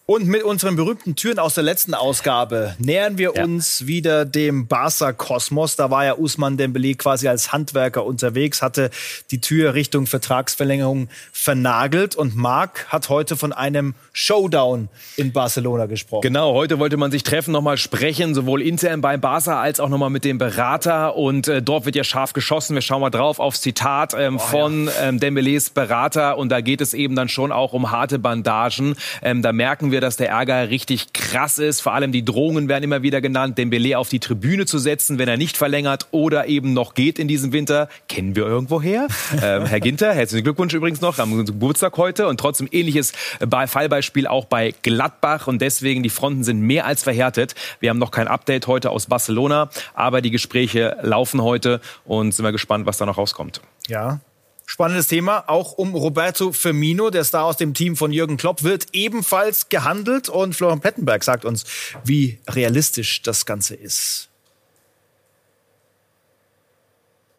Und 0.07 0.27
mit 0.27 0.43
unseren 0.43 0.77
berühmten 0.77 1.17
Türen 1.17 1.39
aus 1.39 1.55
der 1.55 1.65
letzten 1.65 1.95
Ausgabe 1.95 2.75
nähern 2.79 3.17
wir 3.17 3.37
uns 3.43 3.87
wieder 3.87 4.27
dem 4.27 4.67
Barca-Kosmos. 4.67 5.77
Da 5.77 5.91
war 5.91 6.05
ja 6.05 6.19
Usman 6.19 6.59
Dembele 6.59 6.95
quasi 6.95 7.27
als 7.27 7.55
Handwerker 7.55 8.05
unterwegs, 8.05 8.61
hatte 8.61 8.91
die 9.31 9.41
Tür 9.41 9.73
Richtung 9.73 10.07
Vertragsverlängerung 10.07 11.09
vernagelt. 11.33 12.17
Und 12.17 12.37
Marc 12.37 12.85
hat 12.89 13.09
heute 13.09 13.35
von 13.39 13.55
einem 13.55 13.95
Showdown 14.13 14.91
in 15.17 15.33
Barcelona 15.33 15.87
gesprochen. 15.87 16.21
Genau, 16.21 16.53
heute 16.53 16.79
wollte 16.79 16.99
man 16.99 17.11
sich 17.11 17.23
treffen, 17.23 17.53
nochmal 17.53 17.79
sprechen, 17.79 18.35
sowohl 18.35 18.61
intern 18.61 19.01
bei 19.01 19.17
Barca 19.17 19.59
als 19.63 19.81
auch 19.81 19.89
nochmal 19.89 20.11
mit 20.11 20.27
dem 20.27 20.37
Berater. 20.37 21.17
Und 21.17 21.49
äh, 21.49 21.63
dort 21.63 21.87
wird 21.87 21.97
ja 21.97 22.05
scharf 22.05 22.35
geschossen. 22.35 22.75
Wir 22.75 22.83
schauen 22.83 23.01
mal 23.01 23.09
drauf 23.09 23.39
aufs 23.39 23.63
Zitat 23.63 24.13
ähm, 24.13 24.39
von 24.39 24.91
ähm, 25.01 25.19
Dembélés 25.19 25.73
Berater. 25.73 26.37
Und 26.37 26.51
da 26.51 26.61
geht 26.61 26.83
es 26.83 26.93
eben 26.93 27.17
dann 27.17 27.31
schon 27.31 27.53
auch 27.53 27.73
um 27.73 27.91
harte 27.91 28.19
Bandagen. 28.19 28.97
Ähm, 29.23 29.41
da 29.41 29.55
merken 29.55 29.93
wir, 29.93 29.94
dass 30.01 30.17
der 30.17 30.31
Ärger 30.31 30.71
richtig 30.71 31.13
krass 31.13 31.59
ist. 31.59 31.81
Vor 31.81 31.95
allem 31.95 32.13
die 32.13 32.25
Drohungen 32.25 32.69
werden 32.69 32.85
immer 32.85 33.03
wieder 33.03 33.21
genannt, 33.21 33.59
Dembélé 33.59 33.97
auf 33.97 34.09
die 34.09 34.21
Tribüne 34.21 34.67
zu 34.67 34.79
setzen, 34.79 35.19
wenn 35.19 35.29
er 35.29 35.37
nicht 35.37 35.57
verlängert 35.57 36.09
oder 36.11 36.47
eben 36.47 36.73
noch 36.73 36.95
geht 36.95 37.19
in 37.19 37.29
diesem 37.29 37.53
Winter. 37.53 37.89
Kennen 38.09 38.37
wir 38.37 38.47
irgendwoher? 38.47 39.09
ähm, 39.43 39.67
Herr 39.67 39.81
Ginter, 39.81 40.13
herzlichen 40.13 40.45
Glückwunsch 40.45 40.75
übrigens 40.75 41.01
noch 41.01 41.19
am 41.19 41.45
Geburtstag 41.45 41.97
heute. 41.97 42.27
Und 42.29 42.39
trotzdem 42.39 42.69
ähnliches 42.71 43.13
äh, 43.41 43.67
Fallbeispiel 43.67 44.27
auch 44.27 44.47
bei 44.47 44.75
Gladbach. 44.83 45.47
Und 45.47 45.61
deswegen, 45.61 46.03
die 46.03 46.11
Fronten 46.11 46.45
sind 46.45 46.61
mehr 46.61 46.87
als 46.87 47.03
verhärtet. 47.03 47.55
Wir 47.81 47.91
haben 47.91 47.99
noch 47.99 48.11
kein 48.11 48.29
Update 48.29 48.67
heute 48.67 48.91
aus 48.91 49.07
Barcelona, 49.07 49.71
aber 49.95 50.21
die 50.21 50.31
Gespräche 50.31 50.97
laufen 51.03 51.43
heute 51.43 51.81
und 52.05 52.33
sind 52.33 52.45
wir 52.45 52.53
gespannt, 52.53 52.87
was 52.87 52.99
da 52.99 53.07
noch 53.07 53.19
rauskommt. 53.19 53.61
Ja. 53.89 54.21
Spannendes 54.67 55.09
Thema, 55.09 55.45
auch 55.49 55.73
um 55.73 55.95
Roberto 55.95 56.53
Firmino, 56.53 57.11
der 57.11 57.25
Star 57.25 57.45
aus 57.45 57.57
dem 57.57 57.75
Team 57.75 57.97
von 57.97 58.13
Jürgen 58.13 58.37
Klopp, 58.37 58.63
wird 58.63 58.87
ebenfalls 58.93 59.69
gehandelt 59.69 60.29
und 60.29 60.55
Florian 60.55 60.81
Plettenberg 60.81 61.23
sagt 61.23 61.45
uns, 61.45 61.65
wie 62.05 62.39
realistisch 62.49 63.23
das 63.23 63.47
Ganze 63.47 63.75
ist. 63.75 64.31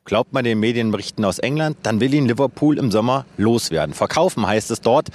Glaubt 0.08 0.34
man 0.34 0.44
den 0.44 0.60
Medienberichten 0.60 1.26
aus 1.26 1.39
England, 1.39 1.78
dann 1.82 2.00
will 2.00 2.13
ihn 2.13 2.28
Liverpool 2.28 2.78
im 2.78 2.91
Sommer 2.91 3.26
loswerden. 3.38 3.96
Verkaufen 3.96 4.46
heißt 4.46 4.70
es 4.70 4.80
dort. 4.80 5.08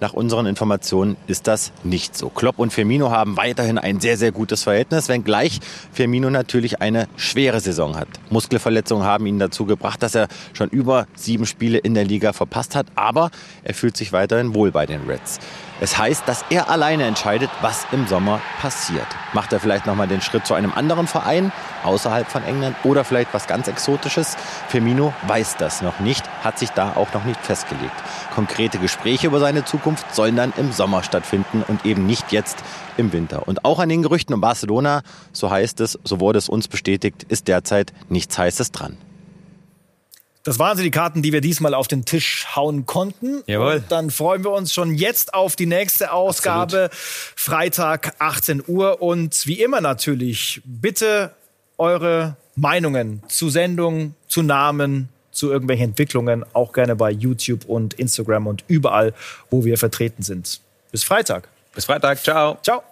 Nach 0.00 0.14
unseren 0.14 0.46
Informationen 0.46 1.18
ist 1.26 1.46
das 1.46 1.70
nicht 1.84 2.16
so. 2.16 2.30
Klopp 2.30 2.58
und 2.58 2.72
Firmino 2.72 3.10
haben 3.10 3.36
weiterhin 3.36 3.76
ein 3.76 4.00
sehr, 4.00 4.16
sehr 4.16 4.32
gutes 4.32 4.62
Verhältnis, 4.62 5.10
wenngleich 5.10 5.60
Firmino 5.92 6.30
natürlich 6.30 6.80
eine 6.80 7.08
schwere 7.18 7.60
Saison 7.60 7.94
hat. 7.94 8.08
Muskelverletzungen 8.30 9.04
haben 9.04 9.26
ihn 9.26 9.38
dazu 9.38 9.66
gebracht, 9.66 10.02
dass 10.02 10.14
er 10.14 10.28
schon 10.54 10.70
über 10.70 11.06
sieben 11.14 11.44
Spiele 11.44 11.76
in 11.76 11.92
der 11.92 12.06
Liga 12.06 12.32
verpasst 12.32 12.74
hat, 12.74 12.86
aber 12.94 13.30
er 13.64 13.74
fühlt 13.74 13.98
sich 13.98 14.14
weiterhin 14.14 14.54
wohl 14.54 14.70
bei 14.70 14.86
den 14.86 15.02
Reds. 15.02 15.40
Es 15.80 15.96
heißt, 15.96 16.26
dass 16.26 16.44
er 16.50 16.70
alleine 16.70 17.04
entscheidet, 17.04 17.50
was 17.60 17.86
im 17.92 18.06
Sommer 18.08 18.40
passiert. 18.60 19.06
Macht 19.32 19.52
er 19.52 19.60
vielleicht 19.60 19.86
nochmal 19.86 20.08
den 20.08 20.20
Schritt 20.20 20.44
zu 20.44 20.54
einem 20.54 20.72
anderen 20.72 21.06
Verein 21.06 21.52
außerhalb 21.84 22.28
von 22.28 22.42
England 22.42 22.76
oder 22.82 23.04
vielleicht 23.04 23.32
was 23.32 23.46
ganz 23.46 23.68
Exotisches? 23.68 24.36
Firmino 24.68 25.14
weiß 25.28 25.56
das 25.56 25.80
noch 25.80 26.00
nicht, 26.00 26.24
hat 26.42 26.58
sich 26.58 26.70
da 26.70 26.94
auch 26.96 27.12
noch 27.14 27.24
nicht 27.24 27.40
festgelegt. 27.40 27.94
Konkrete 28.34 28.78
Gespräche 28.78 29.28
über 29.28 29.38
seine 29.38 29.64
Zukunft 29.64 30.14
sollen 30.14 30.34
dann 30.34 30.52
im 30.56 30.72
Sommer 30.72 31.02
stattfinden 31.04 31.64
und 31.66 31.86
eben 31.86 32.06
nicht 32.06 32.32
jetzt 32.32 32.58
im 32.96 33.12
Winter. 33.12 33.46
Und 33.46 33.64
auch 33.64 33.78
an 33.78 33.88
den 33.88 34.02
Gerüchten 34.02 34.34
um 34.34 34.40
Barcelona, 34.40 35.02
so 35.32 35.50
heißt 35.50 35.80
es, 35.80 35.98
so 36.02 36.18
wurde 36.18 36.38
es 36.38 36.48
uns 36.48 36.66
bestätigt, 36.66 37.24
ist 37.28 37.46
derzeit 37.46 37.92
nichts 38.08 38.36
Heißes 38.36 38.72
dran. 38.72 38.96
Das 40.48 40.58
waren 40.58 40.78
sie, 40.78 40.82
die 40.82 40.90
Karten, 40.90 41.20
die 41.20 41.32
wir 41.34 41.42
diesmal 41.42 41.74
auf 41.74 41.88
den 41.88 42.06
Tisch 42.06 42.46
hauen 42.56 42.86
konnten. 42.86 43.42
Jawohl. 43.46 43.74
Und 43.74 43.92
dann 43.92 44.10
freuen 44.10 44.44
wir 44.44 44.50
uns 44.50 44.72
schon 44.72 44.94
jetzt 44.94 45.34
auf 45.34 45.56
die 45.56 45.66
nächste 45.66 46.12
Ausgabe. 46.12 46.88
Freitag, 46.92 48.14
18 48.18 48.64
Uhr. 48.66 49.02
Und 49.02 49.46
wie 49.46 49.60
immer 49.60 49.82
natürlich, 49.82 50.62
bitte 50.64 51.32
eure 51.76 52.36
Meinungen 52.56 53.22
zu 53.28 53.50
Sendungen, 53.50 54.14
zu 54.26 54.42
Namen, 54.42 55.10
zu 55.32 55.50
irgendwelchen 55.50 55.90
Entwicklungen, 55.90 56.46
auch 56.54 56.72
gerne 56.72 56.96
bei 56.96 57.10
YouTube 57.10 57.66
und 57.66 57.92
Instagram 57.94 58.46
und 58.46 58.64
überall, 58.68 59.12
wo 59.50 59.66
wir 59.66 59.76
vertreten 59.76 60.22
sind. 60.22 60.60
Bis 60.90 61.04
Freitag. 61.04 61.48
Bis 61.74 61.84
Freitag. 61.84 62.22
Ciao. 62.22 62.56
Ciao. 62.62 62.82